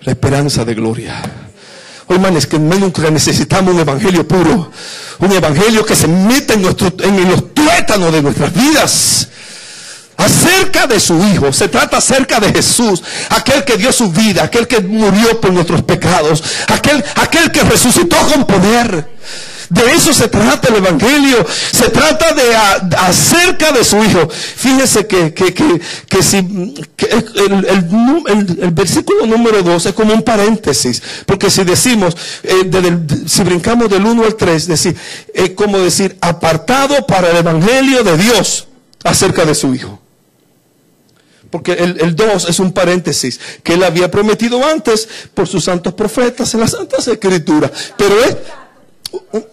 La 0.01 0.11
esperanza 0.13 0.63
de 0.63 0.73
gloria. 0.73 1.44
Hoy, 2.07 2.19
man, 2.19 2.37
es 2.37 2.45
que 2.45 2.59
que 2.59 3.11
necesitamos 3.11 3.73
un 3.73 3.79
evangelio 3.79 4.27
puro. 4.27 4.71
Un 5.19 5.31
evangelio 5.31 5.85
que 5.85 5.95
se 5.95 6.07
meta 6.07 6.53
en, 6.53 6.61
nuestro, 6.61 6.93
en 7.03 7.29
los 7.29 7.53
tuétanos 7.53 8.11
de 8.11 8.21
nuestras 8.21 8.53
vidas 8.53 9.27
acerca 10.17 10.87
de 10.87 10.99
su 10.99 11.17
Hijo, 11.25 11.51
se 11.51 11.67
trata 11.67 11.97
acerca 11.97 12.39
de 12.39 12.53
Jesús, 12.53 13.03
aquel 13.29 13.63
que 13.63 13.77
dio 13.77 13.91
su 13.91 14.11
vida, 14.11 14.43
aquel 14.43 14.67
que 14.67 14.79
murió 14.79 15.39
por 15.41 15.51
nuestros 15.51 15.81
pecados, 15.83 16.43
aquel, 16.67 17.03
aquel 17.15 17.51
que 17.51 17.61
resucitó 17.61 18.17
con 18.31 18.45
poder. 18.45 19.09
De 19.69 19.91
eso 19.93 20.13
se 20.13 20.27
trata 20.27 20.69
el 20.69 20.75
Evangelio. 20.75 21.45
Se 21.71 21.89
trata 21.89 22.33
de 22.33 22.55
acerca 22.97 23.71
de 23.71 23.83
su 23.83 24.03
Hijo. 24.03 24.27
Fíjense 24.29 25.07
que, 25.07 25.33
que, 25.33 25.53
que, 25.53 26.23
si 26.23 26.37
el, 26.37 27.65
el, 28.61 28.71
versículo 28.71 29.25
número 29.25 29.63
2 29.63 29.87
es 29.87 29.93
como 29.93 30.13
un 30.13 30.23
paréntesis. 30.23 31.01
Porque 31.25 31.49
si 31.49 31.63
decimos, 31.63 32.15
eh, 32.43 32.69
si 33.27 33.43
brincamos 33.43 33.89
del 33.89 34.05
1 34.05 34.23
al 34.23 34.35
3, 34.35 34.67
decir, 34.67 34.95
es 35.33 35.51
como 35.51 35.79
decir, 35.79 36.17
apartado 36.21 37.05
para 37.07 37.31
el 37.31 37.37
Evangelio 37.37 38.03
de 38.03 38.17
Dios 38.17 38.67
acerca 39.03 39.45
de 39.45 39.55
su 39.55 39.73
Hijo. 39.73 39.99
Porque 41.49 41.73
el 41.73 42.15
2 42.15 42.49
es 42.49 42.59
un 42.59 42.73
paréntesis 42.73 43.39
que 43.63 43.75
él 43.75 43.83
había 43.83 44.11
prometido 44.11 44.65
antes 44.65 45.07
por 45.33 45.47
sus 45.47 45.63
santos 45.63 45.93
profetas 45.93 46.53
en 46.53 46.59
las 46.59 46.71
santas 46.71 47.07
escrituras. 47.07 47.71
Pero 47.97 48.19
es 48.25 48.35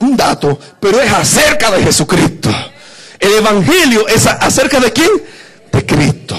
un 0.00 0.16
dato, 0.16 0.58
pero 0.80 1.00
es 1.00 1.12
acerca 1.12 1.70
de 1.70 1.82
Jesucristo. 1.82 2.50
El 3.18 3.34
Evangelio 3.34 4.06
es 4.08 4.26
acerca 4.26 4.80
de 4.80 4.92
quién? 4.92 5.10
De 5.72 5.86
Cristo. 5.86 6.36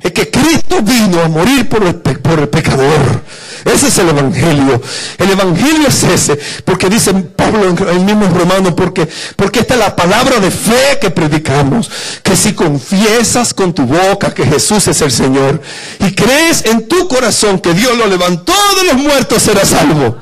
Es 0.00 0.12
que 0.12 0.30
Cristo 0.30 0.80
vino 0.82 1.22
a 1.22 1.28
morir 1.28 1.68
por 1.68 1.82
el, 1.82 1.96
pecador. 1.96 3.22
Ese 3.64 3.88
es 3.88 3.98
el 3.98 4.10
Evangelio. 4.10 4.80
El 5.18 5.30
Evangelio 5.30 5.88
es 5.88 6.04
ese. 6.04 6.38
Porque 6.64 6.88
dice 6.88 7.12
Pablo 7.14 7.70
en 7.70 7.88
el 7.88 8.00
mismo 8.00 8.28
romano, 8.28 8.76
porque, 8.76 9.08
porque 9.34 9.60
esta 9.60 9.74
es 9.74 9.80
la 9.80 9.96
palabra 9.96 10.38
de 10.38 10.50
fe 10.52 10.98
que 11.00 11.10
predicamos. 11.10 11.90
Que 12.22 12.36
si 12.36 12.52
confiesas 12.52 13.52
con 13.52 13.72
tu 13.72 13.84
boca 13.86 14.32
que 14.32 14.46
Jesús 14.46 14.86
es 14.86 15.00
el 15.00 15.10
Señor 15.10 15.60
y 15.98 16.14
crees 16.14 16.64
en 16.66 16.86
tu 16.86 17.08
corazón 17.08 17.58
que 17.58 17.74
Dios 17.74 17.96
lo 17.96 18.06
levantó 18.06 18.54
de 18.80 18.92
los 18.92 19.02
muertos, 19.02 19.42
serás 19.42 19.70
salvo. 19.70 20.16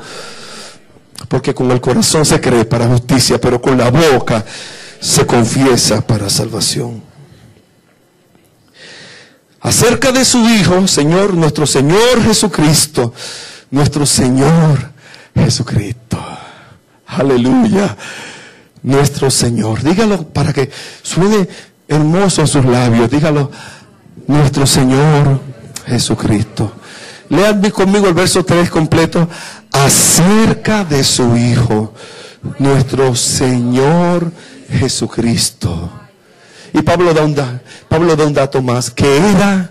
Porque 1.28 1.54
con 1.54 1.70
el 1.70 1.80
corazón 1.80 2.24
se 2.24 2.40
cree 2.40 2.64
para 2.64 2.86
justicia, 2.86 3.40
pero 3.40 3.60
con 3.60 3.76
la 3.76 3.90
boca 3.90 4.44
se 5.00 5.26
confiesa 5.26 6.06
para 6.06 6.30
salvación. 6.30 7.02
Acerca 9.60 10.12
de 10.12 10.24
su 10.24 10.38
Hijo, 10.48 10.86
Señor, 10.86 11.34
nuestro 11.34 11.66
Señor 11.66 12.22
Jesucristo, 12.22 13.12
nuestro 13.70 14.06
Señor 14.06 14.92
Jesucristo. 15.34 16.24
Aleluya. 17.06 17.96
Nuestro 18.82 19.30
Señor. 19.30 19.82
Dígalo 19.82 20.28
para 20.28 20.52
que 20.52 20.70
suene 21.02 21.48
hermoso 21.88 22.42
en 22.42 22.46
sus 22.46 22.64
labios. 22.64 23.10
Dígalo, 23.10 23.50
nuestro 24.26 24.66
Señor 24.66 25.40
Jesucristo. 25.86 26.72
Lean 27.28 27.70
conmigo 27.70 28.08
el 28.08 28.14
verso 28.14 28.44
3 28.44 28.70
completo 28.70 29.28
acerca 29.72 30.84
de 30.84 31.02
su 31.02 31.36
Hijo, 31.36 31.92
nuestro 32.58 33.14
Señor 33.14 34.32
Jesucristo. 34.70 35.90
Y 36.72 36.82
Pablo 36.82 37.12
da 37.14 37.24
un, 37.24 37.34
Pablo 37.88 38.16
da 38.16 38.24
un 38.26 38.34
dato 38.34 38.62
más, 38.62 38.90
que 38.90 39.16
era 39.16 39.70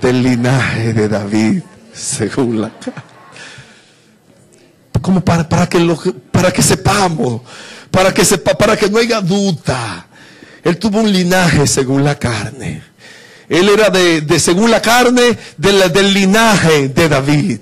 del 0.00 0.22
linaje 0.22 0.92
de 0.92 1.08
David, 1.08 1.62
según 1.92 2.60
la 2.60 2.70
como 5.00 5.20
para, 5.20 5.48
para, 5.48 5.68
que, 5.68 5.80
lo, 5.80 5.96
para 6.30 6.50
que 6.50 6.62
sepamos, 6.62 7.40
para 7.90 8.12
que, 8.12 8.24
sepa, 8.24 8.54
para 8.54 8.76
que 8.76 8.90
no 8.90 8.98
haya 8.98 9.20
duda. 9.20 10.06
Él 10.62 10.78
tuvo 10.78 11.00
un 11.00 11.10
linaje 11.10 11.66
según 11.66 12.04
la 12.04 12.18
carne. 12.18 12.82
Él 13.48 13.68
era 13.68 13.90
de, 13.90 14.20
de 14.20 14.40
según 14.40 14.70
la 14.70 14.82
carne, 14.82 15.38
del 15.56 16.12
linaje 16.12 16.88
de 16.88 17.08
David. 17.08 17.60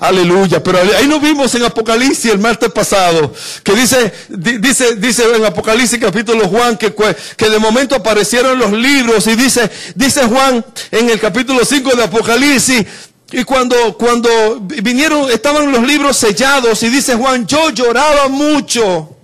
Aleluya. 0.00 0.62
Pero 0.62 0.78
ahí 0.96 1.06
lo 1.06 1.18
vimos 1.18 1.54
en 1.54 1.64
Apocalipsis 1.64 2.30
el 2.30 2.38
martes 2.38 2.70
pasado. 2.70 3.32
Que 3.64 3.74
dice, 3.74 4.12
dice, 4.28 4.94
dice 4.96 5.24
en 5.34 5.44
Apocalipsis 5.44 5.98
capítulo 5.98 6.48
Juan 6.48 6.76
que, 6.76 6.94
que 7.36 7.50
de 7.50 7.58
momento 7.58 7.96
aparecieron 7.96 8.58
los 8.58 8.72
libros. 8.72 9.26
Y 9.26 9.34
dice, 9.34 9.68
dice 9.94 10.24
Juan 10.24 10.64
en 10.92 11.10
el 11.10 11.18
capítulo 11.18 11.64
5 11.64 11.96
de 11.96 12.04
Apocalipsis. 12.04 12.86
Y 13.30 13.44
cuando, 13.44 13.98
cuando 13.98 14.60
vinieron, 14.60 15.30
estaban 15.30 15.70
los 15.72 15.82
libros 15.82 16.16
sellados. 16.16 16.82
Y 16.84 16.88
dice 16.90 17.16
Juan, 17.16 17.46
yo 17.46 17.70
lloraba 17.70 18.28
mucho. 18.28 19.17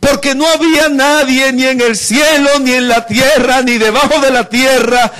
Porque 0.00 0.34
no 0.34 0.46
había 0.46 0.88
nadie 0.88 1.52
ni 1.52 1.64
en 1.64 1.80
el 1.80 1.96
cielo, 1.96 2.58
ni 2.60 2.72
en 2.72 2.88
la 2.88 3.06
tierra, 3.06 3.62
ni 3.62 3.78
debajo 3.78 4.20
de 4.20 4.30
la 4.30 4.48
tierra 4.48 5.12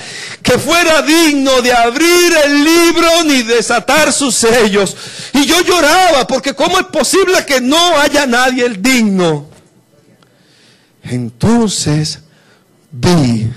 que 0.47 0.57
fuera 0.57 1.01
digno 1.01 1.61
de 1.61 1.73
abrir 1.73 2.33
el 2.45 2.63
libro 2.63 3.23
ni 3.25 3.43
desatar 3.43 4.13
sus 4.13 4.33
sellos. 4.33 4.95
Y 5.33 5.45
yo 5.45 5.61
lloraba 5.61 6.25
porque 6.25 6.53
¿cómo 6.53 6.79
es 6.79 6.85
posible 6.85 7.45
que 7.45 7.59
no 7.59 7.97
haya 7.99 8.25
nadie 8.25 8.65
el 8.65 8.81
digno? 8.81 9.49
Entonces 11.03 12.19
vi 12.91 13.51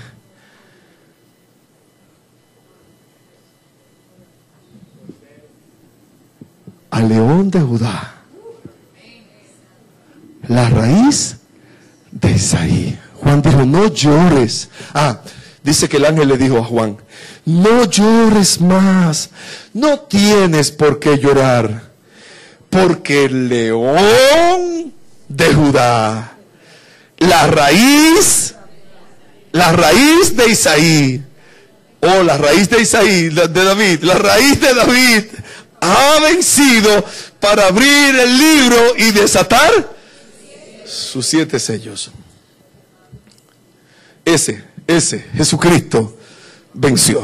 al 6.89 7.07
león 7.07 7.49
de 7.49 7.61
Judá, 7.61 8.15
la 10.47 10.69
raíz 10.69 11.37
de 12.11 12.31
Isaí. 12.31 12.99
Juan 13.21 13.41
dijo, 13.41 13.65
no 13.65 13.87
llores. 13.87 14.69
Ah, 14.93 15.21
Dice 15.63 15.87
que 15.87 15.97
el 15.97 16.05
ángel 16.05 16.27
le 16.27 16.37
dijo 16.37 16.57
a 16.57 16.63
Juan, 16.63 16.97
no 17.45 17.85
llores 17.85 18.59
más, 18.61 19.29
no 19.73 19.99
tienes 19.99 20.71
por 20.71 20.99
qué 20.99 21.19
llorar, 21.19 21.83
porque 22.69 23.25
el 23.25 23.47
león 23.47 24.91
de 25.27 25.53
Judá, 25.53 26.35
la 27.19 27.47
raíz, 27.47 28.55
la 29.51 29.71
raíz 29.71 30.35
de 30.35 30.49
Isaí, 30.49 31.23
o 31.99 32.07
oh, 32.07 32.23
la 32.23 32.39
raíz 32.39 32.67
de 32.67 32.81
Isaí, 32.81 33.29
de 33.29 33.47
David, 33.47 34.01
la 34.01 34.15
raíz 34.15 34.59
de 34.59 34.73
David, 34.73 35.23
ha 35.79 36.19
vencido 36.23 37.05
para 37.39 37.67
abrir 37.67 38.15
el 38.15 38.35
libro 38.35 38.95
y 38.97 39.11
desatar 39.11 39.90
sus 40.91 41.25
siete 41.25 41.59
sellos. 41.59 42.11
Ese 44.23 44.71
ese, 44.87 45.25
Jesucristo, 45.35 46.17
venció. 46.73 47.21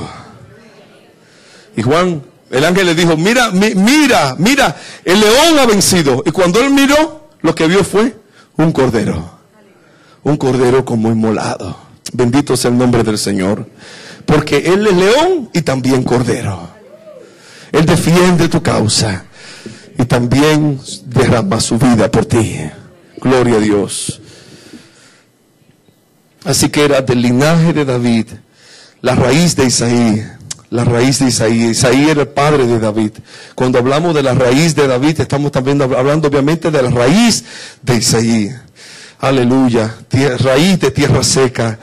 Y 1.75 1.82
Juan, 1.82 2.23
el 2.49 2.65
ángel 2.65 2.88
le 2.88 2.95
dijo, 2.95 3.17
mira, 3.17 3.51
mira, 3.51 4.36
mira, 4.38 4.75
el 5.03 5.19
león 5.19 5.60
ha 5.60 5.65
vencido. 5.65 6.23
Y 6.25 6.32
cuando 6.32 6.62
él 6.62 6.71
miró, 6.71 7.30
lo 7.41 7.53
que 7.53 7.67
vio 7.67 7.84
fue 7.84 8.15
un 8.58 8.71
cordero. 8.71 9.38
Un 10.23 10.38
cordero 10.38 10.84
como 10.84 11.10
inmolado. 11.10 11.77
Bendito 12.13 12.58
sea 12.58 12.71
el 12.71 12.77
nombre 12.77 13.03
del 13.03 13.17
Señor. 13.17 13.67
Porque 14.25 14.58
Él 14.58 14.86
es 14.88 14.95
león 14.95 15.49
y 15.53 15.62
también 15.62 16.03
cordero. 16.03 16.69
Él 17.71 17.86
defiende 17.86 18.49
tu 18.49 18.62
causa 18.62 19.25
y 19.97 20.03
también 20.06 20.80
derrama 21.06 21.62
su 21.62 21.77
vida 21.77 22.10
por 22.12 22.25
ti. 22.25 22.60
Gloria 23.17 23.56
a 23.56 23.60
Dios. 23.60 24.21
Así 26.45 26.69
que 26.69 26.86
era 26.86 27.01
del 27.01 27.21
linaje 27.21 27.73
de 27.73 27.84
David, 27.84 28.27
la 29.01 29.15
raíz 29.15 29.55
de 29.55 29.65
Isaí, 29.65 30.26
la 30.70 30.86
raíz 30.86 31.20
de 31.20 31.28
Isaí. 31.28 31.63
Isaí 31.72 32.09
era 32.09 32.22
el 32.22 32.28
padre 32.30 32.65
de 32.65 32.80
David. 32.80 33.11
Cuando 33.55 33.80
hablamos 33.80 34.15
de 34.15 34.24
la 34.24 34.34
raíz 34.34 34.76
de 34.76 34.88
David, 34.88 35.20
estamos 35.20 35.51
también 35.51 35.82
hablando 35.82 36.28
obviamente 36.28 36.72
de 36.72 36.82
la 36.82 36.89
raíz 36.89 37.43
de 37.82 37.95
Isaí. 37.97 38.49
Aleluya, 39.20 39.95
raíz 40.39 40.80
de 40.80 40.91
tierra 40.91 41.24
seca 41.24 41.80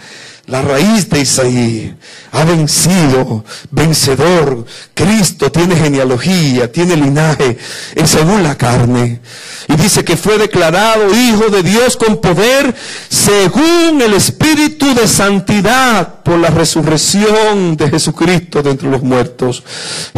la 0.46 0.60
raíz 0.60 1.08
de 1.08 1.20
Isaí, 1.20 1.94
ha 2.32 2.44
vencido, 2.44 3.44
vencedor. 3.70 4.66
Cristo 4.92 5.50
tiene 5.50 5.74
genealogía, 5.74 6.70
tiene 6.70 6.96
linaje, 6.96 7.56
en 7.94 8.06
según 8.06 8.42
la 8.42 8.54
carne. 8.56 9.20
Y 9.68 9.76
dice 9.76 10.04
que 10.04 10.16
fue 10.16 10.36
declarado 10.36 11.14
Hijo 11.14 11.48
de 11.48 11.62
Dios 11.62 11.96
con 11.96 12.20
poder 12.20 12.74
según 13.08 14.02
el 14.02 14.12
Espíritu 14.12 14.94
de 14.94 15.08
Santidad 15.08 16.22
por 16.22 16.38
la 16.38 16.50
resurrección 16.50 17.76
de 17.76 17.88
Jesucristo 17.88 18.62
de 18.62 18.72
entre 18.72 18.90
los 18.90 19.02
muertos. 19.02 19.62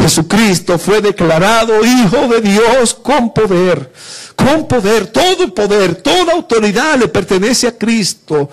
Jesucristo 0.01 0.79
fue 0.79 1.01
declarado 1.01 1.85
Hijo 1.85 2.27
de 2.29 2.41
Dios 2.41 2.95
con 2.95 3.33
poder 3.33 3.93
con 4.37 4.69
poder, 4.69 5.07
todo 5.07 5.53
poder, 5.55 5.97
toda 5.97 6.35
autoridad 6.35 6.99
le 6.99 7.09
pertenece 7.09 7.67
a 7.67 7.77
Cristo. 7.77 8.51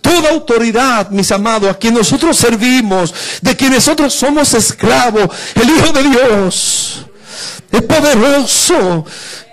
Toda 0.00 0.30
autoridad, 0.30 1.09
mis 1.10 1.30
amados, 1.32 1.70
a 1.70 1.74
quien 1.74 1.94
nosotros 1.94 2.36
servimos, 2.36 3.12
de 3.40 3.56
quien 3.56 3.72
nosotros 3.72 4.12
somos 4.14 4.54
esclavos, 4.54 5.28
el 5.54 5.70
Hijo 5.70 5.92
de 5.92 6.02
Dios 6.04 7.06
es 7.70 7.82
poderoso 7.82 9.04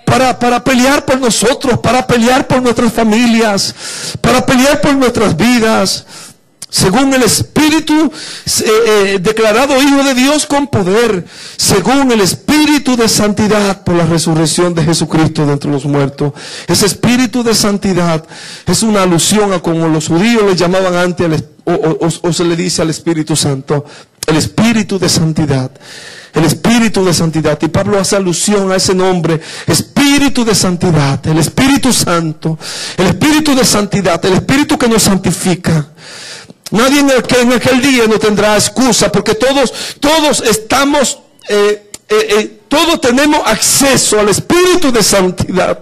para, 0.06 0.40
para 0.40 0.64
pelear 0.64 1.06
por 1.06 1.20
nosotros, 1.20 1.80
para 1.80 2.08
pelear 2.08 2.48
por 2.48 2.62
nuestras 2.62 2.92
familias, 2.94 3.76
para 4.22 4.46
pelear 4.46 4.82
por 4.82 4.96
nuestras 4.96 5.36
vidas 5.36 6.06
según 6.70 7.14
el 7.14 7.24
Espíritu 7.24 7.94
eh, 7.94 8.64
eh, 8.66 9.20
declarado 9.22 9.82
Hijo 9.82 10.04
de 10.04 10.14
Dios 10.14 10.46
con 10.46 10.68
poder, 10.68 11.26
según 11.56 12.12
el 12.12 12.20
Espíritu 12.22 12.98
de 12.98 13.08
santidad 13.08 13.84
por 13.84 13.96
la 13.96 14.06
resurrección 14.06 14.74
de 14.74 14.84
Jesucristo 14.84 15.46
de 15.46 15.54
entre 15.54 15.72
los 15.72 15.86
muertos. 15.86 16.34
Ese 16.68 16.86
Espíritu 16.86 17.44
de 17.44 17.56
santidad 17.56 18.26
es 18.66 18.84
una 18.84 19.04
alusión 19.04 19.54
a 19.54 19.60
como 19.60 19.88
los 19.88 20.08
judíos 20.08 20.44
le 20.44 20.56
llamaban 20.56 20.96
antes, 20.96 21.44
o, 21.64 22.34
se 22.34 22.44
le 22.44 22.56
dice 22.56 22.82
al 22.82 22.90
Espíritu 22.90 23.36
Santo, 23.36 23.86
el 24.26 24.36
Espíritu 24.36 25.00
de 25.00 25.10
santidad. 25.10 25.72
El 26.34 26.44
Espíritu 26.44 27.04
de 27.04 27.14
santidad. 27.14 27.58
Y 27.62 27.68
Pablo 27.70 27.98
hace 27.98 28.16
alusión 28.16 28.72
a 28.72 28.76
ese 28.76 28.94
nombre, 28.94 29.40
Espíritu 29.66 30.46
de 30.46 30.54
santidad, 30.54 31.26
el 31.26 31.40
Espíritu 31.40 31.92
Santo, 31.92 32.60
el 32.98 33.08
Espíritu 33.08 33.56
de 33.56 33.66
santidad, 33.66 34.24
el 34.24 34.34
Espíritu 34.34 34.78
que 34.78 34.88
nos 34.88 35.04
santifica. 35.04 35.88
Nadie 36.72 37.00
en 37.00 37.12
aquel, 37.54 37.82
día 37.82 38.08
no 38.08 38.20
tendrá 38.20 38.56
excusa 38.56 39.12
porque 39.12 39.36
todos, 39.36 39.74
todos 40.00 40.42
estamos, 40.42 41.20
eh, 41.48 41.90
eh, 42.10 42.28
eh, 42.30 42.60
todos 42.68 43.00
tenemos 43.00 43.42
acceso 43.46 44.20
al 44.20 44.30
Espíritu 44.30 44.92
de 44.92 45.04
santidad. 45.04 45.82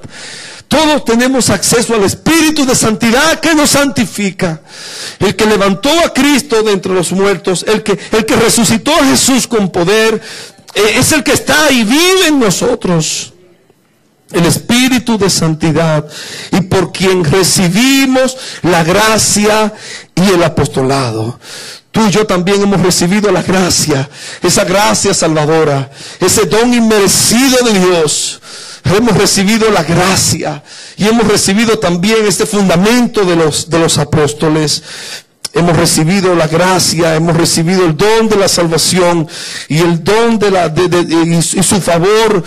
Todos 0.67 1.05
tenemos 1.05 1.49
acceso 1.49 1.95
al 1.95 2.03
Espíritu 2.03 2.65
de 2.65 2.75
santidad 2.75 3.39
que 3.39 3.55
nos 3.55 3.71
santifica. 3.71 4.61
El 5.19 5.36
que 5.36 5.45
levantó 5.45 5.89
a 6.03 6.13
Cristo 6.13 6.61
de 6.63 6.73
entre 6.73 6.93
los 6.93 7.11
muertos, 7.11 7.65
el 7.67 7.81
que, 7.81 7.97
el 8.11 8.25
que 8.25 8.36
resucitó 8.36 8.91
a 8.91 9.05
Jesús 9.05 9.47
con 9.47 9.71
poder, 9.71 10.21
es 10.73 11.11
el 11.13 11.23
que 11.23 11.31
está 11.31 11.71
y 11.71 11.83
vive 11.83 12.27
en 12.27 12.39
nosotros 12.39 13.34
el 14.36 14.45
Espíritu 14.45 15.17
de 15.17 15.29
Santidad 15.29 16.05
y 16.51 16.61
por 16.61 16.91
quien 16.91 17.23
recibimos 17.23 18.38
la 18.63 18.83
gracia 18.83 19.73
y 20.13 20.29
el 20.29 20.43
apostolado. 20.43 21.39
Tú 21.91 22.05
y 22.05 22.11
yo 22.11 22.27
también 22.27 22.61
hemos 22.61 22.81
recibido 22.81 23.31
la 23.31 23.41
gracia, 23.41 24.09
esa 24.43 24.65
gracia 24.65 25.13
salvadora, 25.13 25.89
ese 26.19 26.45
don 26.45 26.73
inmerecido 26.73 27.57
de 27.65 27.79
Dios. 27.79 28.41
Hemos 28.83 29.17
recibido 29.17 29.71
la 29.71 29.83
gracia 29.83 30.61
y 30.97 31.07
hemos 31.07 31.27
recibido 31.27 31.79
también 31.79 32.27
este 32.27 32.45
fundamento 32.45 33.23
de 33.23 33.38
los, 33.38 33.69
de 33.69 33.79
los 33.79 33.97
apóstoles. 33.97 34.83
Hemos 35.53 35.77
recibido 35.77 36.36
la 36.36 36.47
gracia, 36.47 37.15
hemos 37.15 37.38
recibido 37.38 37.86
el 37.86 37.95
don 37.95 38.27
de 38.27 38.36
la 38.36 38.49
salvación 38.49 39.25
y 39.69 39.79
el 39.79 40.03
don 40.03 40.38
de 40.38 40.51
la, 40.51 40.73
y 40.75 41.63
su 41.63 41.79
favor 41.79 42.43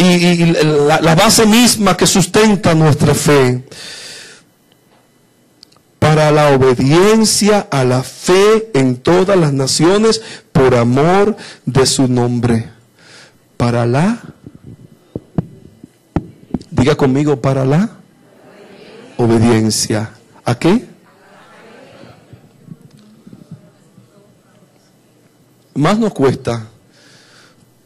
y, 0.00 0.46
la, 0.46 1.14
base 1.14 1.46
misma 1.46 1.96
que 1.96 2.06
sustenta 2.06 2.74
nuestra 2.74 3.14
fe 3.14 3.62
para 5.98 6.30
la 6.30 6.48
obediencia 6.54 7.68
a 7.70 7.84
la 7.84 8.02
fe 8.02 8.70
en 8.72 8.96
todas 8.96 9.38
las 9.38 9.52
naciones 9.52 10.22
por 10.52 10.74
amor 10.74 11.36
de 11.66 11.84
su 11.84 12.08
nombre. 12.08 12.70
Para 13.58 13.84
la, 13.84 14.18
diga 16.70 16.94
conmigo, 16.94 17.42
para 17.42 17.66
la 17.66 17.90
obediencia. 19.18 20.10
¿A 20.46 20.58
qué? 20.58 20.86
Más 25.74 25.98
nos 25.98 26.14
cuesta. 26.14 26.66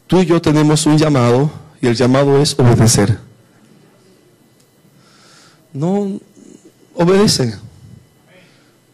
Tú 0.07 0.21
y 0.21 0.25
yo 0.25 0.41
tenemos 0.41 0.85
un 0.85 0.97
llamado 0.97 1.64
y 1.85 1.87
el 1.87 1.95
llamado 1.95 2.41
es 2.41 2.57
obedecer. 2.57 3.19
No, 5.71 6.19
obedece. 6.95 7.53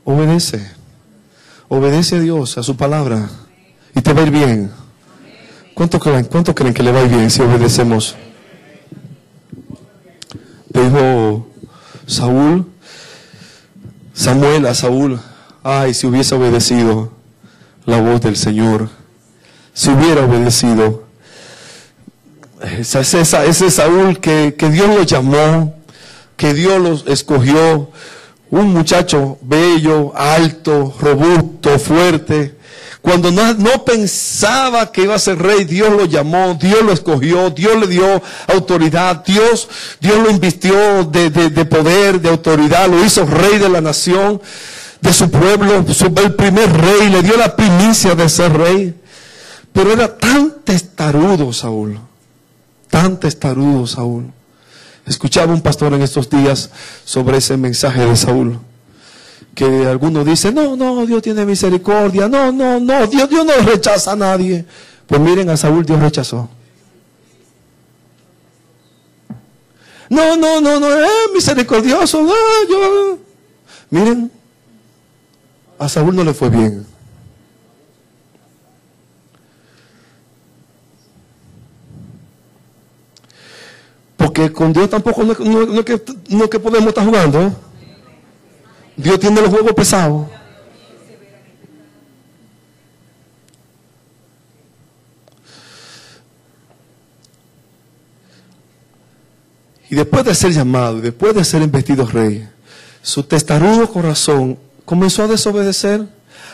Obedece. 0.04 0.70
Obedece 1.70 2.18
a 2.18 2.20
Dios, 2.20 2.58
a 2.58 2.64
su 2.64 2.76
palabra. 2.76 3.30
Y 3.96 4.02
te 4.02 4.12
va 4.12 4.24
a 4.24 4.26
ir 4.26 4.32
bien. 4.32 4.72
¿Cuánto 5.74 6.00
creen, 6.00 6.26
cuánto 6.26 6.54
creen 6.54 6.74
que 6.74 6.84
le 6.84 6.92
va 6.92 7.00
a 7.00 7.04
ir 7.04 7.12
bien 7.12 7.32
si 7.32 7.42
obedecemos? 7.42 8.18
Dijo 10.68 11.48
Saúl, 12.08 12.66
Samuel 14.14 14.66
a 14.66 14.76
Saúl, 14.76 15.18
ay, 15.64 15.94
si 15.94 16.08
hubiese 16.08 16.36
obedecido 16.36 17.14
la 17.86 18.02
voz 18.02 18.20
del 18.20 18.36
Señor, 18.36 18.90
si 19.74 19.92
hubiera 19.92 20.26
obedecido, 20.26 21.11
ese, 22.62 23.72
Saúl 23.72 24.20
que, 24.20 24.54
Dios 24.72 24.88
lo 24.88 25.04
llamó, 25.04 25.76
que 26.38 26.54
Dios 26.54 26.80
los 26.80 27.08
escogió, 27.08 27.90
un 28.50 28.74
muchacho 28.74 29.38
bello, 29.42 30.12
alto, 30.16 30.94
robusto, 31.00 31.80
fuerte. 31.80 32.56
Cuando 33.02 33.32
no, 33.32 33.84
pensaba 33.84 34.92
que 34.92 35.04
iba 35.04 35.16
a 35.16 35.20
ser 35.20 35.40
rey, 35.40 35.64
Dios 35.64 35.90
lo 35.92 36.06
llamó, 36.06 36.58
Dios 36.60 36.84
lo 36.84 36.92
escogió, 36.92 37.50
Dios 37.50 37.80
le 37.80 37.88
dio 37.88 38.22
autoridad, 38.48 39.24
Dios, 39.26 39.68
Dios 40.00 40.20
lo 40.20 40.30
invistió 40.30 41.06
de, 41.06 41.66
poder, 41.66 42.22
de 42.22 42.30
autoridad, 42.30 42.88
lo 42.88 43.04
hizo 43.04 43.26
rey 43.26 43.58
de 43.58 43.70
la 43.70 43.82
nación, 43.82 44.40
de 45.00 45.14
su 45.14 45.32
pueblo, 45.32 45.84
el 46.24 46.36
primer 46.36 46.72
rey, 46.72 47.10
le 47.10 47.24
dio 47.24 47.36
la 47.38 47.56
primicia 47.56 48.14
de 48.14 48.30
ser 48.30 48.56
rey. 48.56 48.94
Pero 49.74 49.94
era 49.94 50.16
tan 50.18 50.58
testarudo 50.64 51.52
Saúl 51.54 51.98
tan 52.92 53.20
testarudo 53.20 53.88
Saúl. 53.88 54.32
Escuchaba 55.08 55.52
un 55.52 55.62
pastor 55.62 55.94
en 55.94 56.04
estos 56.04 56.30
días 56.30 56.70
sobre 57.04 57.38
ese 57.38 57.58
mensaje 57.58 58.06
de 58.06 58.16
Saúl. 58.16 58.60
Que 59.56 59.66
algunos 59.88 60.26
dicen, 60.26 60.54
no, 60.54 60.76
no, 60.76 61.04
Dios 61.08 61.24
tiene 61.24 61.44
misericordia, 61.46 62.30
no, 62.30 62.52
no, 62.52 62.80
no, 62.80 63.08
Dios, 63.08 63.28
Dios 63.28 63.44
no 63.44 63.54
rechaza 63.66 64.12
a 64.12 64.16
nadie. 64.16 64.64
Pues 65.08 65.20
miren, 65.20 65.50
a 65.50 65.58
Saúl 65.58 65.84
Dios 65.84 66.00
rechazó. 66.00 66.48
No, 70.10 70.36
no, 70.36 70.62
no, 70.62 70.80
no, 70.80 70.88
es 70.88 71.10
misericordioso, 71.34 72.28
yo. 72.70 73.18
Miren, 73.90 74.32
a 75.80 75.90
Saúl 75.90 76.16
no 76.16 76.24
le 76.24 76.34
fue 76.34 76.50
bien. 76.50 76.86
Porque 84.22 84.52
con 84.52 84.72
Dios 84.72 84.88
tampoco 84.88 85.24
no, 85.24 85.36
que, 85.84 86.00
no 86.30 86.48
que 86.48 86.60
podemos 86.60 86.90
estar 86.90 87.04
jugando. 87.04 87.52
Dios 88.96 89.20
tiene 89.20 89.42
los 89.42 89.50
juegos 89.50 89.74
pesados. 89.74 90.28
Y 99.90 99.96
después 99.96 100.24
de 100.24 100.36
ser 100.36 100.52
llamado, 100.52 101.00
y 101.00 101.02
después 101.02 101.34
de 101.34 101.44
ser 101.44 101.64
investido 101.64 102.06
rey, 102.06 102.48
su 103.02 103.24
testarudo 103.24 103.92
corazón 103.92 104.60
comenzó 104.86 105.24
a 105.24 105.28
desobedecer, 105.28 106.08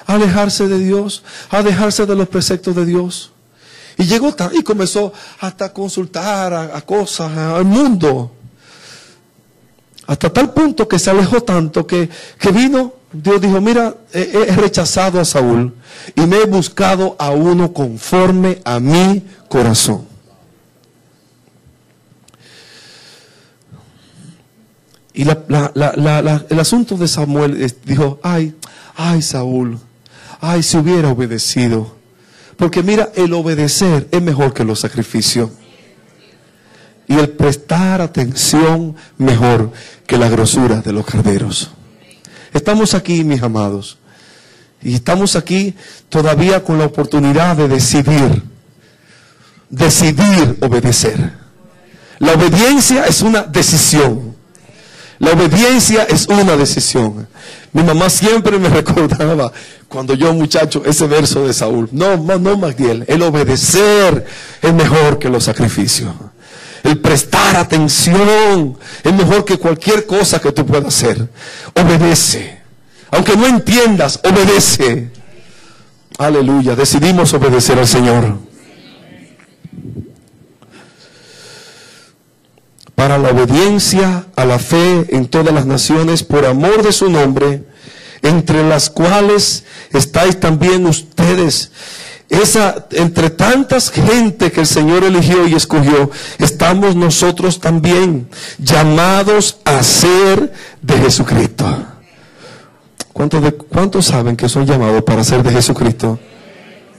a 0.05 0.13
alejarse 0.13 0.69
de 0.69 0.79
Dios, 0.79 1.21
a 1.49 1.61
dejarse 1.61 2.05
de 2.05 2.15
los 2.15 2.29
preceptos 2.29 2.75
de 2.77 2.85
Dios. 2.85 3.33
Y 3.97 4.05
llegó 4.05 4.35
y 4.53 4.61
comenzó 4.61 5.11
hasta 5.39 5.73
consultar 5.73 6.53
a, 6.53 6.81
cosas, 6.81 7.35
al 7.35 7.65
mundo. 7.65 8.31
Hasta 10.05 10.29
tal 10.31 10.53
punto 10.53 10.87
que 10.87 10.99
se 10.99 11.09
alejó 11.09 11.41
tanto 11.41 11.85
que, 11.85 12.09
que 12.39 12.51
vino, 12.51 12.93
Dios 13.11 13.41
dijo, 13.41 13.59
mira, 13.59 13.95
he, 14.13 14.55
rechazado 14.55 15.19
a 15.19 15.25
Saúl 15.25 15.73
y 16.15 16.21
me 16.21 16.37
he 16.37 16.45
buscado 16.45 17.15
a 17.17 17.31
uno 17.31 17.73
conforme 17.73 18.61
a 18.63 18.79
mi 18.79 19.25
corazón. 19.49 20.05
Y 25.13 25.23
el 25.23 26.59
asunto 26.59 26.95
de 26.95 27.07
Samuel 27.07 27.75
dijo, 27.83 28.19
ay, 28.21 28.55
ay 28.95 29.23
Saúl, 29.23 29.79
ay, 30.39 30.61
si 30.61 30.77
hubiera 30.77 31.09
obedecido. 31.09 31.96
Porque 32.57 32.81
mira, 32.81 33.11
el 33.15 33.33
obedecer 33.33 34.07
es 34.11 34.21
mejor 34.21 34.53
que 34.53 34.63
los 34.63 34.79
sacrificios. 34.79 35.51
Y 37.07 37.15
el 37.15 37.29
prestar 37.29 38.01
atención 38.01 38.95
mejor 39.17 39.71
que 40.05 40.17
la 40.17 40.27
grosura 40.27 40.81
de 40.81 40.91
los 40.91 41.05
carneros. 41.05 41.71
Estamos 42.53 42.93
aquí, 42.93 43.23
mis 43.23 43.41
amados. 43.41 43.97
Y 44.81 44.95
estamos 44.95 45.35
aquí 45.35 45.75
todavía 46.09 46.63
con 46.63 46.77
la 46.77 46.85
oportunidad 46.85 47.55
de 47.55 47.67
decidir. 47.67 48.43
Decidir 49.69 50.57
obedecer. 50.61 51.31
La 52.19 52.33
obediencia 52.33 53.05
es 53.05 53.21
una 53.21 53.43
decisión. 53.43 54.26
La 55.19 55.31
obediencia 55.31 56.03
es 56.03 56.27
una 56.27 56.55
decisión. 56.55 57.27
Mi 57.73 57.83
mamá 57.83 58.09
siempre 58.09 58.59
me 58.59 58.69
recordaba 58.81 59.51
cuando 59.87 60.13
yo 60.13 60.33
muchacho 60.33 60.83
ese 60.85 61.07
verso 61.07 61.45
de 61.45 61.53
Saúl. 61.53 61.89
No, 61.91 62.17
no, 62.17 62.57
Magdiel. 62.57 63.05
El 63.07 63.21
obedecer 63.23 64.25
es 64.61 64.73
mejor 64.73 65.19
que 65.19 65.29
los 65.29 65.43
sacrificios. 65.43 66.13
El 66.83 66.99
prestar 66.99 67.55
atención 67.55 68.77
es 69.03 69.13
mejor 69.13 69.43
que 69.43 69.57
cualquier 69.57 70.05
cosa 70.05 70.39
que 70.39 70.51
tú 70.51 70.65
puedas 70.65 70.87
hacer. 70.87 71.27
Obedece. 71.73 72.61
Aunque 73.11 73.35
no 73.35 73.47
entiendas, 73.47 74.19
obedece. 74.23 75.11
Aleluya. 76.17 76.75
Decidimos 76.75 77.33
obedecer 77.33 77.79
al 77.79 77.87
Señor. 77.87 78.46
Para 82.97 83.19
la 83.19 83.29
obediencia 83.29 84.25
a 84.35 84.43
la 84.43 84.57
fe 84.57 85.05
en 85.09 85.27
todas 85.27 85.53
las 85.53 85.67
naciones 85.67 86.23
por 86.23 86.47
amor 86.47 86.81
de 86.81 86.91
su 86.91 87.11
nombre, 87.11 87.63
entre 88.23 88.67
las 88.67 88.89
cuales 88.89 89.65
estáis 89.93 90.39
también 90.39 90.87
ustedes. 90.87 91.71
Esa, 92.27 92.87
entre 92.93 93.29
tantas 93.29 93.91
gente 93.91 94.51
que 94.51 94.61
el 94.61 94.65
Señor 94.65 95.03
eligió 95.03 95.47
y 95.47 95.53
escogió, 95.53 96.09
estamos 96.39 96.95
nosotros 96.95 97.59
también 97.59 98.29
llamados 98.57 99.59
a 99.63 99.83
ser 99.83 100.51
de 100.81 100.97
Jesucristo. 100.97 101.65
¿Cuántos, 103.13 103.53
¿Cuántos 103.69 104.07
saben 104.07 104.35
que 104.35 104.49
son 104.49 104.65
llamados 104.65 105.03
para 105.03 105.23
ser 105.23 105.43
de 105.43 105.51
Jesucristo? 105.51 106.17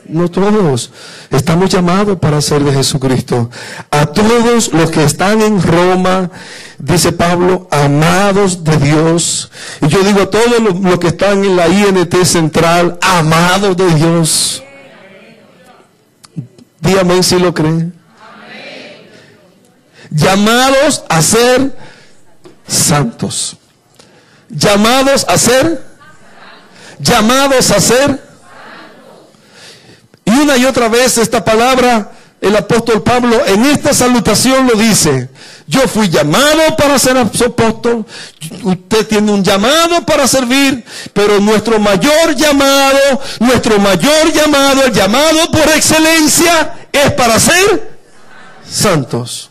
No 0.09 0.31
todos. 0.31 0.91
Estamos 1.31 1.69
llamados 1.69 2.19
para 2.19 2.41
ser 2.41 2.65
de 2.65 2.73
Jesucristo. 2.73 3.51
A 3.91 4.07
todos 4.07 4.73
los 4.73 4.91
que 4.91 5.05
están 5.05 5.43
en 5.43 5.63
Roma, 5.63 6.31
dice 6.79 7.13
Pablo, 7.13 7.69
amados 7.71 8.65
de 8.65 8.79
Dios. 8.79 9.51
Y 9.83 9.89
yo 9.89 10.03
digo 10.03 10.23
a 10.23 10.31
todos 10.31 10.61
los, 10.61 10.99
que 10.99 11.09
están 11.09 11.45
en 11.45 11.57
la 11.57 11.69
INT 11.69 12.15
central, 12.25 12.99
amados 13.03 13.77
de 13.77 13.95
Dios. 13.95 14.63
Dígame 16.81 17.23
si 17.23 17.39
lo 17.39 17.53
creen. 17.53 17.95
Llamados 20.11 21.05
a 21.11 21.21
ser 21.21 21.77
santos. 22.67 23.59
Llamados 24.49 25.27
a 25.29 25.37
ser. 25.37 25.87
Llamados 26.99 27.71
a 27.71 27.81
ser 27.81 28.28
y 30.29 30.31
una 30.31 30.57
y 30.59 30.67
otra 30.67 30.89
vez 30.89 31.17
esta 31.17 31.43
palabra, 31.43 32.13
el 32.41 32.55
apóstol 32.55 33.03
Pablo 33.03 33.47
en 33.47 33.65
esta 33.65 33.95
salutación 33.95 34.67
lo 34.67 34.75
dice. 34.75 35.31
Yo 35.67 35.89
fui 35.89 36.09
llamado 36.09 36.77
para 36.77 36.99
ser 36.99 37.17
apóstol, 37.17 38.05
usted 38.63 39.07
tiene 39.07 39.33
un 39.33 39.43
llamado 39.43 40.05
para 40.05 40.29
servir, 40.29 40.85
pero 41.13 41.41
nuestro 41.41 41.79
mayor 41.79 42.35
llamado, 42.35 43.21
nuestro 43.41 43.79
mayor 43.79 44.33
llamado, 44.33 44.85
el 44.85 44.93
llamado 44.93 45.51
por 45.51 45.69
excelencia, 45.75 46.75
es 46.93 47.13
para 47.13 47.39
ser 47.41 47.99
santos. 48.71 49.51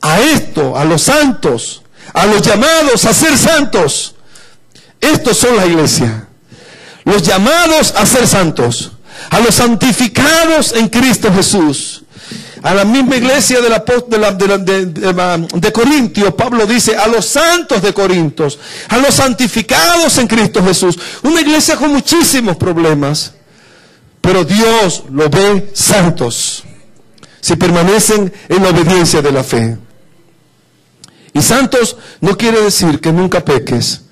A 0.00 0.20
esto, 0.20 0.76
a 0.76 0.84
los 0.84 1.02
santos, 1.02 1.82
a 2.12 2.26
los 2.26 2.42
llamados 2.42 3.04
a 3.04 3.12
ser 3.12 3.36
santos, 3.36 4.14
estos 5.00 5.36
son 5.38 5.56
la 5.56 5.66
iglesia 5.66 6.28
los 7.04 7.22
llamados 7.22 7.94
a 7.96 8.06
ser 8.06 8.26
santos, 8.26 8.91
a 9.32 9.40
los 9.40 9.54
santificados 9.54 10.74
en 10.74 10.88
Cristo 10.88 11.32
Jesús. 11.32 12.04
A 12.62 12.74
la 12.74 12.84
misma 12.84 13.16
iglesia 13.16 13.60
de, 13.60 13.70
la, 13.70 13.78
de, 14.30 15.72
Corintios, 15.72 16.34
Pablo 16.34 16.64
dice, 16.66 16.96
a 16.96 17.08
los 17.08 17.26
santos 17.26 17.82
de 17.82 17.92
Corintios, 17.94 18.58
a 18.88 18.98
los 18.98 19.14
santificados 19.14 20.18
en 20.18 20.28
Cristo 20.28 20.62
Jesús. 20.62 20.96
Una 21.22 21.40
iglesia 21.40 21.76
con 21.76 21.90
muchísimos 21.90 22.56
problemas, 22.56 23.32
pero 24.20 24.44
Dios 24.44 25.04
los 25.10 25.30
ve 25.30 25.70
santos, 25.72 26.62
si 27.40 27.56
permanecen 27.56 28.32
en 28.48 28.62
la 28.62 28.68
obediencia 28.68 29.22
de 29.22 29.32
la 29.32 29.42
fe. 29.42 29.78
Y 31.32 31.40
santos 31.40 31.96
no 32.20 32.36
quiere 32.36 32.60
decir 32.60 33.00
que 33.00 33.12
nunca 33.12 33.42
peques. 33.42 34.02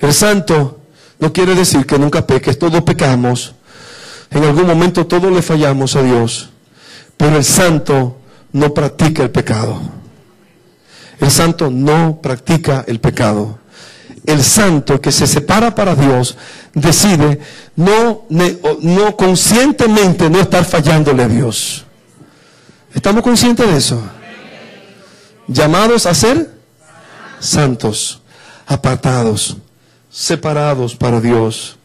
El 0.00 0.14
santo 0.14 0.80
no 1.20 1.32
quiere 1.32 1.54
decir 1.54 1.84
que 1.86 1.98
nunca 1.98 2.26
peques, 2.26 2.58
todos 2.58 2.82
pecamos. 2.82 3.54
En 4.32 4.44
algún 4.44 4.66
momento 4.66 5.06
todos 5.06 5.32
le 5.32 5.42
fallamos 5.42 5.96
a 5.96 6.02
Dios. 6.02 6.50
Pero 7.16 7.36
el 7.36 7.44
santo 7.44 8.16
no 8.52 8.72
practica 8.74 9.22
el 9.22 9.30
pecado. 9.30 9.80
El 11.20 11.30
santo 11.30 11.70
no 11.70 12.20
practica 12.22 12.84
el 12.86 13.00
pecado. 13.00 13.58
El 14.24 14.42
santo 14.42 15.00
que 15.00 15.12
se 15.12 15.26
separa 15.26 15.74
para 15.74 15.94
Dios 15.94 16.36
decide 16.74 17.40
no, 17.76 18.24
no 18.28 19.16
conscientemente 19.16 20.30
no 20.30 20.40
estar 20.40 20.64
fallándole 20.64 21.24
a 21.24 21.28
Dios. 21.28 21.84
¿Estamos 22.94 23.22
conscientes 23.22 23.66
de 23.66 23.76
eso? 23.76 24.02
Llamados 25.48 26.06
a 26.06 26.14
ser 26.14 26.50
santos, 27.40 28.20
apartados 28.66 29.56
separados 30.10 30.94
para 30.94 31.20
Dios, 31.20 31.78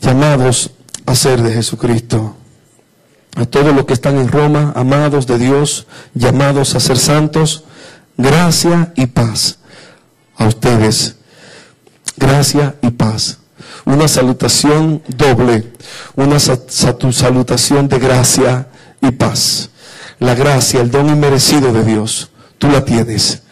llamados 0.00 0.70
a 1.06 1.14
ser 1.14 1.42
de 1.42 1.52
Jesucristo. 1.52 2.36
A 3.36 3.46
todos 3.46 3.74
los 3.74 3.84
que 3.84 3.92
están 3.92 4.18
en 4.18 4.28
Roma, 4.28 4.72
amados 4.74 5.26
de 5.26 5.38
Dios, 5.38 5.86
llamados 6.14 6.74
a 6.74 6.80
ser 6.80 6.98
santos, 6.98 7.64
gracia 8.16 8.92
y 8.96 9.06
paz 9.06 9.58
a 10.36 10.46
ustedes. 10.46 11.16
Gracia 12.16 12.74
y 12.82 12.90
paz. 12.90 13.38
Una 13.84 14.08
salutación 14.08 15.02
doble, 15.08 15.72
una 16.16 16.38
salutación 16.38 17.88
de 17.88 17.98
gracia 17.98 18.68
y 19.00 19.10
paz. 19.12 19.70
La 20.18 20.34
gracia, 20.34 20.80
el 20.80 20.90
don 20.90 21.08
inmerecido 21.08 21.72
de 21.72 21.82
Dios, 21.82 22.30
tú 22.58 22.68
la 22.68 22.84
tienes, 22.84 23.42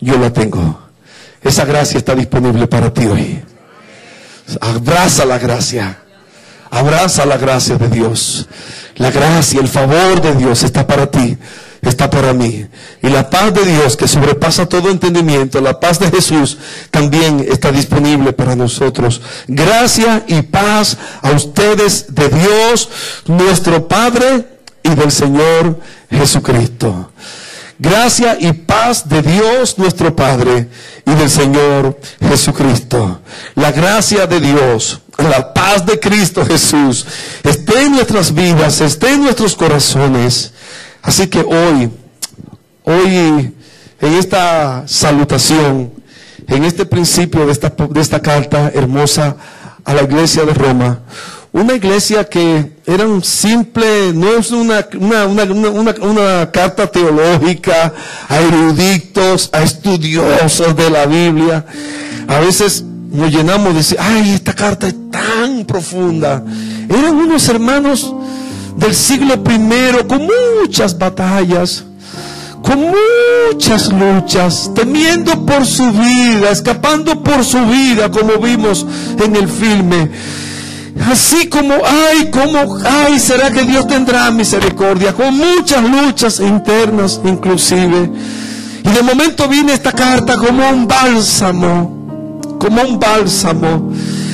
yo 0.00 0.18
la 0.18 0.32
tengo. 0.32 0.80
Esa 1.42 1.64
gracia 1.64 1.98
está 1.98 2.14
disponible 2.16 2.66
para 2.66 2.92
ti 2.92 3.06
hoy. 3.06 3.44
Abraza 4.60 5.24
la 5.24 5.38
gracia. 5.38 5.98
Abraza 6.70 7.26
la 7.26 7.36
gracia 7.36 7.76
de 7.76 7.88
Dios. 7.88 8.46
La 8.96 9.10
gracia, 9.10 9.60
el 9.60 9.68
favor 9.68 10.20
de 10.20 10.34
Dios 10.34 10.62
está 10.62 10.86
para 10.86 11.10
ti, 11.10 11.36
está 11.82 12.08
para 12.08 12.32
mí. 12.32 12.66
Y 13.02 13.08
la 13.08 13.28
paz 13.28 13.52
de 13.52 13.64
Dios 13.64 13.96
que 13.96 14.08
sobrepasa 14.08 14.66
todo 14.66 14.90
entendimiento, 14.90 15.60
la 15.60 15.78
paz 15.78 15.98
de 15.98 16.10
Jesús 16.10 16.58
también 16.90 17.46
está 17.48 17.70
disponible 17.70 18.32
para 18.32 18.56
nosotros. 18.56 19.20
Gracia 19.46 20.24
y 20.26 20.42
paz 20.42 20.96
a 21.22 21.32
ustedes 21.32 22.14
de 22.14 22.28
Dios, 22.28 22.88
nuestro 23.26 23.86
Padre 23.86 24.46
y 24.82 24.94
del 24.94 25.12
Señor 25.12 25.78
Jesucristo. 26.10 27.10
Gracia 27.78 28.38
y 28.40 28.52
paz 28.52 29.06
de 29.06 29.20
Dios 29.20 29.78
nuestro 29.78 30.14
Padre 30.16 30.68
y 31.04 31.14
del 31.14 31.28
Señor 31.28 31.98
Jesucristo. 32.26 33.20
La 33.54 33.70
gracia 33.70 34.26
de 34.26 34.40
Dios, 34.40 35.02
la 35.18 35.52
paz 35.52 35.84
de 35.84 36.00
Cristo 36.00 36.44
Jesús, 36.46 37.06
esté 37.42 37.82
en 37.82 37.92
nuestras 37.92 38.32
vidas, 38.32 38.80
esté 38.80 39.12
en 39.12 39.24
nuestros 39.24 39.54
corazones. 39.54 40.52
Así 41.02 41.26
que 41.26 41.40
hoy, 41.40 41.90
hoy, 42.84 43.54
en 44.00 44.14
esta 44.14 44.84
salutación, 44.88 45.92
en 46.48 46.64
este 46.64 46.86
principio 46.86 47.44
de 47.44 47.52
esta, 47.52 47.68
de 47.68 48.00
esta 48.00 48.22
carta 48.22 48.70
hermosa 48.74 49.36
a 49.84 49.92
la 49.92 50.02
iglesia 50.02 50.44
de 50.44 50.54
Roma, 50.54 51.00
una 51.52 51.74
iglesia 51.74 52.24
que 52.24 52.72
era 52.86 53.06
un 53.06 53.22
simple, 53.22 54.12
no 54.12 54.28
es 54.36 54.50
una, 54.50 54.86
una, 54.92 56.50
carta 56.50 56.86
teológica 56.86 57.92
a 58.28 58.40
eruditos, 58.40 59.50
a 59.52 59.62
estudiosos 59.62 60.76
de 60.76 60.90
la 60.90 61.06
Biblia. 61.06 61.64
A 62.28 62.40
veces 62.40 62.84
nos 63.10 63.30
llenamos 63.30 63.68
de 63.68 63.74
decir, 63.74 63.98
ay, 64.00 64.34
esta 64.34 64.52
carta 64.52 64.88
es 64.88 64.94
tan 65.10 65.64
profunda. 65.64 66.42
Eran 66.88 67.14
unos 67.14 67.48
hermanos 67.48 68.14
del 68.76 68.94
siglo 68.94 69.42
primero 69.42 70.06
con 70.06 70.28
muchas 70.60 70.98
batallas, 70.98 71.84
con 72.62 72.92
muchas 73.50 73.92
luchas, 73.92 74.70
temiendo 74.74 75.46
por 75.46 75.64
su 75.64 75.90
vida, 75.92 76.50
escapando 76.50 77.22
por 77.22 77.44
su 77.44 77.64
vida, 77.66 78.10
como 78.10 78.38
vimos 78.38 78.84
en 79.24 79.36
el 79.36 79.48
filme 79.48 80.10
Así 81.04 81.48
como, 81.48 81.74
ay, 81.74 82.30
como, 82.30 82.78
ay, 82.84 83.18
será 83.20 83.50
que 83.50 83.62
Dios 83.62 83.86
tendrá 83.86 84.30
misericordia, 84.30 85.12
con 85.12 85.36
muchas 85.36 85.82
luchas 85.82 86.40
internas 86.40 87.20
inclusive. 87.24 88.10
Y 88.82 88.88
de 88.88 89.02
momento 89.02 89.48
viene 89.48 89.74
esta 89.74 89.92
carta 89.92 90.36
como 90.36 90.68
un 90.68 90.86
bálsamo, 90.86 92.38
como 92.58 92.82
un 92.82 92.98
bálsamo, 92.98 93.92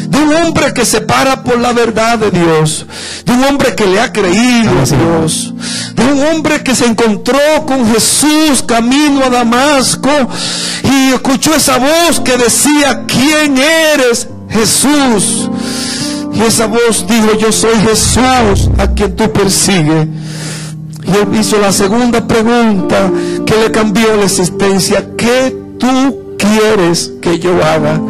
de 0.08 0.18
un 0.18 0.34
hombre 0.34 0.72
que 0.72 0.84
se 0.84 1.00
para 1.00 1.42
por 1.42 1.58
la 1.58 1.72
verdad 1.72 2.18
de 2.18 2.30
Dios, 2.30 2.86
de 3.24 3.32
un 3.32 3.44
hombre 3.44 3.74
que 3.74 3.86
le 3.86 4.00
ha 4.00 4.12
creído 4.12 4.70
a 4.78 4.84
Dios, 4.84 5.54
de 5.94 6.04
un 6.04 6.22
hombre 6.26 6.62
que 6.62 6.74
se 6.74 6.86
encontró 6.86 7.38
con 7.66 7.92
Jesús 7.92 8.62
camino 8.66 9.24
a 9.24 9.30
Damasco 9.30 10.10
y 10.84 11.12
escuchó 11.12 11.54
esa 11.54 11.78
voz 11.78 12.20
que 12.20 12.36
decía, 12.36 13.04
¿quién 13.06 13.58
eres 13.58 14.28
Jesús? 14.50 15.48
Y 16.34 16.40
esa 16.42 16.66
voz 16.66 17.06
dijo, 17.06 17.34
yo 17.38 17.52
soy 17.52 17.74
Jesús 17.86 18.70
a 18.78 18.88
quien 18.94 19.14
tú 19.16 19.30
persigues. 19.32 20.08
Y 21.04 21.10
él 21.10 21.28
hizo 21.38 21.58
la 21.58 21.72
segunda 21.72 22.26
pregunta 22.26 23.10
que 23.44 23.56
le 23.56 23.70
cambió 23.70 24.16
la 24.16 24.24
existencia. 24.24 25.04
¿Qué 25.16 25.56
tú 25.78 26.36
quieres 26.38 27.12
que 27.20 27.38
yo 27.38 27.52
haga? 27.62 28.00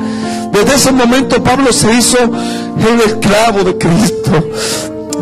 Desde 0.52 0.74
ese 0.74 0.92
momento 0.92 1.42
Pablo 1.42 1.72
se 1.72 1.92
hizo 1.94 2.18
el 2.18 3.00
esclavo 3.00 3.64
de 3.64 3.78
Cristo. 3.78 4.50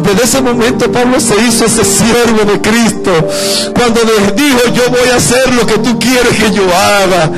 Desde 0.03 0.25
ese 0.25 0.41
momento 0.43 0.91
Pablo 0.91 1.21
se 1.21 1.35
hizo 1.47 1.65
ese 1.65 1.85
siervo 1.85 2.45
de 2.51 2.61
Cristo. 2.61 3.13
Cuando 3.75 4.01
dijo, 4.35 4.59
yo 4.75 4.91
voy 4.91 5.09
a 5.13 5.17
hacer 5.17 5.55
lo 5.55 5.67
que 5.67 5.79
tú 5.79 5.99
quieres 5.99 6.37
que 6.37 6.51
yo 6.53 6.65
haga. 6.65 7.31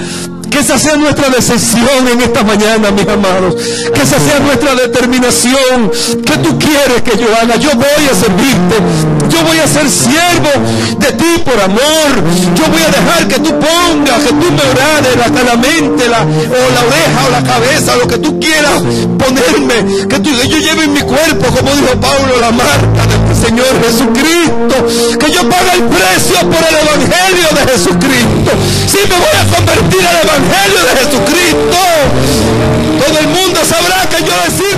Que 0.53 0.59
esa 0.59 0.79
sea 0.79 0.97
nuestra 0.97 1.31
decisión 1.31 2.07
en 2.13 2.21
esta 2.21 2.45
mañana, 2.45 2.91
mis 2.91 3.09
amados. 3.09 3.55
Que 3.95 4.03
esa 4.03 4.19
sea 4.21 4.39
nuestra 4.41 4.75
determinación. 4.75 5.91
Que 6.25 6.37
tú 6.39 6.59
quieres 6.59 7.03
que 7.03 7.17
yo 7.17 7.29
haga. 7.41 7.57
Yo 7.57 7.71
voy 7.75 8.05
a 8.11 8.15
servirte. 8.15 8.77
Yo 9.31 9.43
voy 9.45 9.59
a 9.59 9.67
ser 9.67 9.89
siervo 9.89 10.51
de 10.99 11.13
ti 11.13 11.43
por 11.45 11.59
amor. 11.59 12.11
Yo 12.55 12.65
voy 12.69 12.83
a 12.83 12.91
dejar 12.91 13.29
que 13.29 13.39
tú 13.39 13.51
pongas, 13.59 14.21
que 14.21 14.29
tú 14.29 14.53
me 14.53 14.63
orades 14.71 15.17
la, 15.17 15.43
la 15.43 15.57
mente, 15.57 16.09
la, 16.09 16.21
o 16.21 16.71
la 16.75 16.81
oreja 16.87 17.27
o 17.27 17.31
la 17.31 17.43
cabeza, 17.43 17.97
lo 17.97 18.07
que 18.07 18.19
tú 18.19 18.39
quieras 18.39 18.83
ponerme. 19.19 20.07
Que 20.07 20.19
tú, 20.19 20.31
yo 20.31 20.59
lleve 20.59 20.85
en 20.85 20.93
mi 20.93 21.01
cuerpo, 21.01 21.47
como 21.57 21.75
dijo 21.75 21.99
Pablo, 21.99 22.41
la 22.41 22.51
marca 22.51 23.07
del 23.09 23.32
Señor 23.43 23.75
Jesucristo, 23.83 25.19
que 25.19 25.33
yo 25.33 25.43
pague 25.49 25.73
el 25.75 25.83
precio 25.83 26.39
por 26.49 26.63
el 26.63 26.77
Evangelio 26.79 27.49
de 27.57 27.73
Jesucristo. 27.73 28.53
Si 28.87 28.99
me 28.99 29.19
voy 29.19 29.35
a 29.35 29.57
convertir 29.57 30.07
al 30.07 30.17
Evangelio 30.23 30.81
de 30.87 30.93
Jesucristo, 31.03 31.79
todo 33.05 33.19
el 33.19 33.27
mundo 33.27 33.61
sabrá 33.65 34.09
que 34.09 34.23
yo 34.23 34.33
decido 34.47 34.72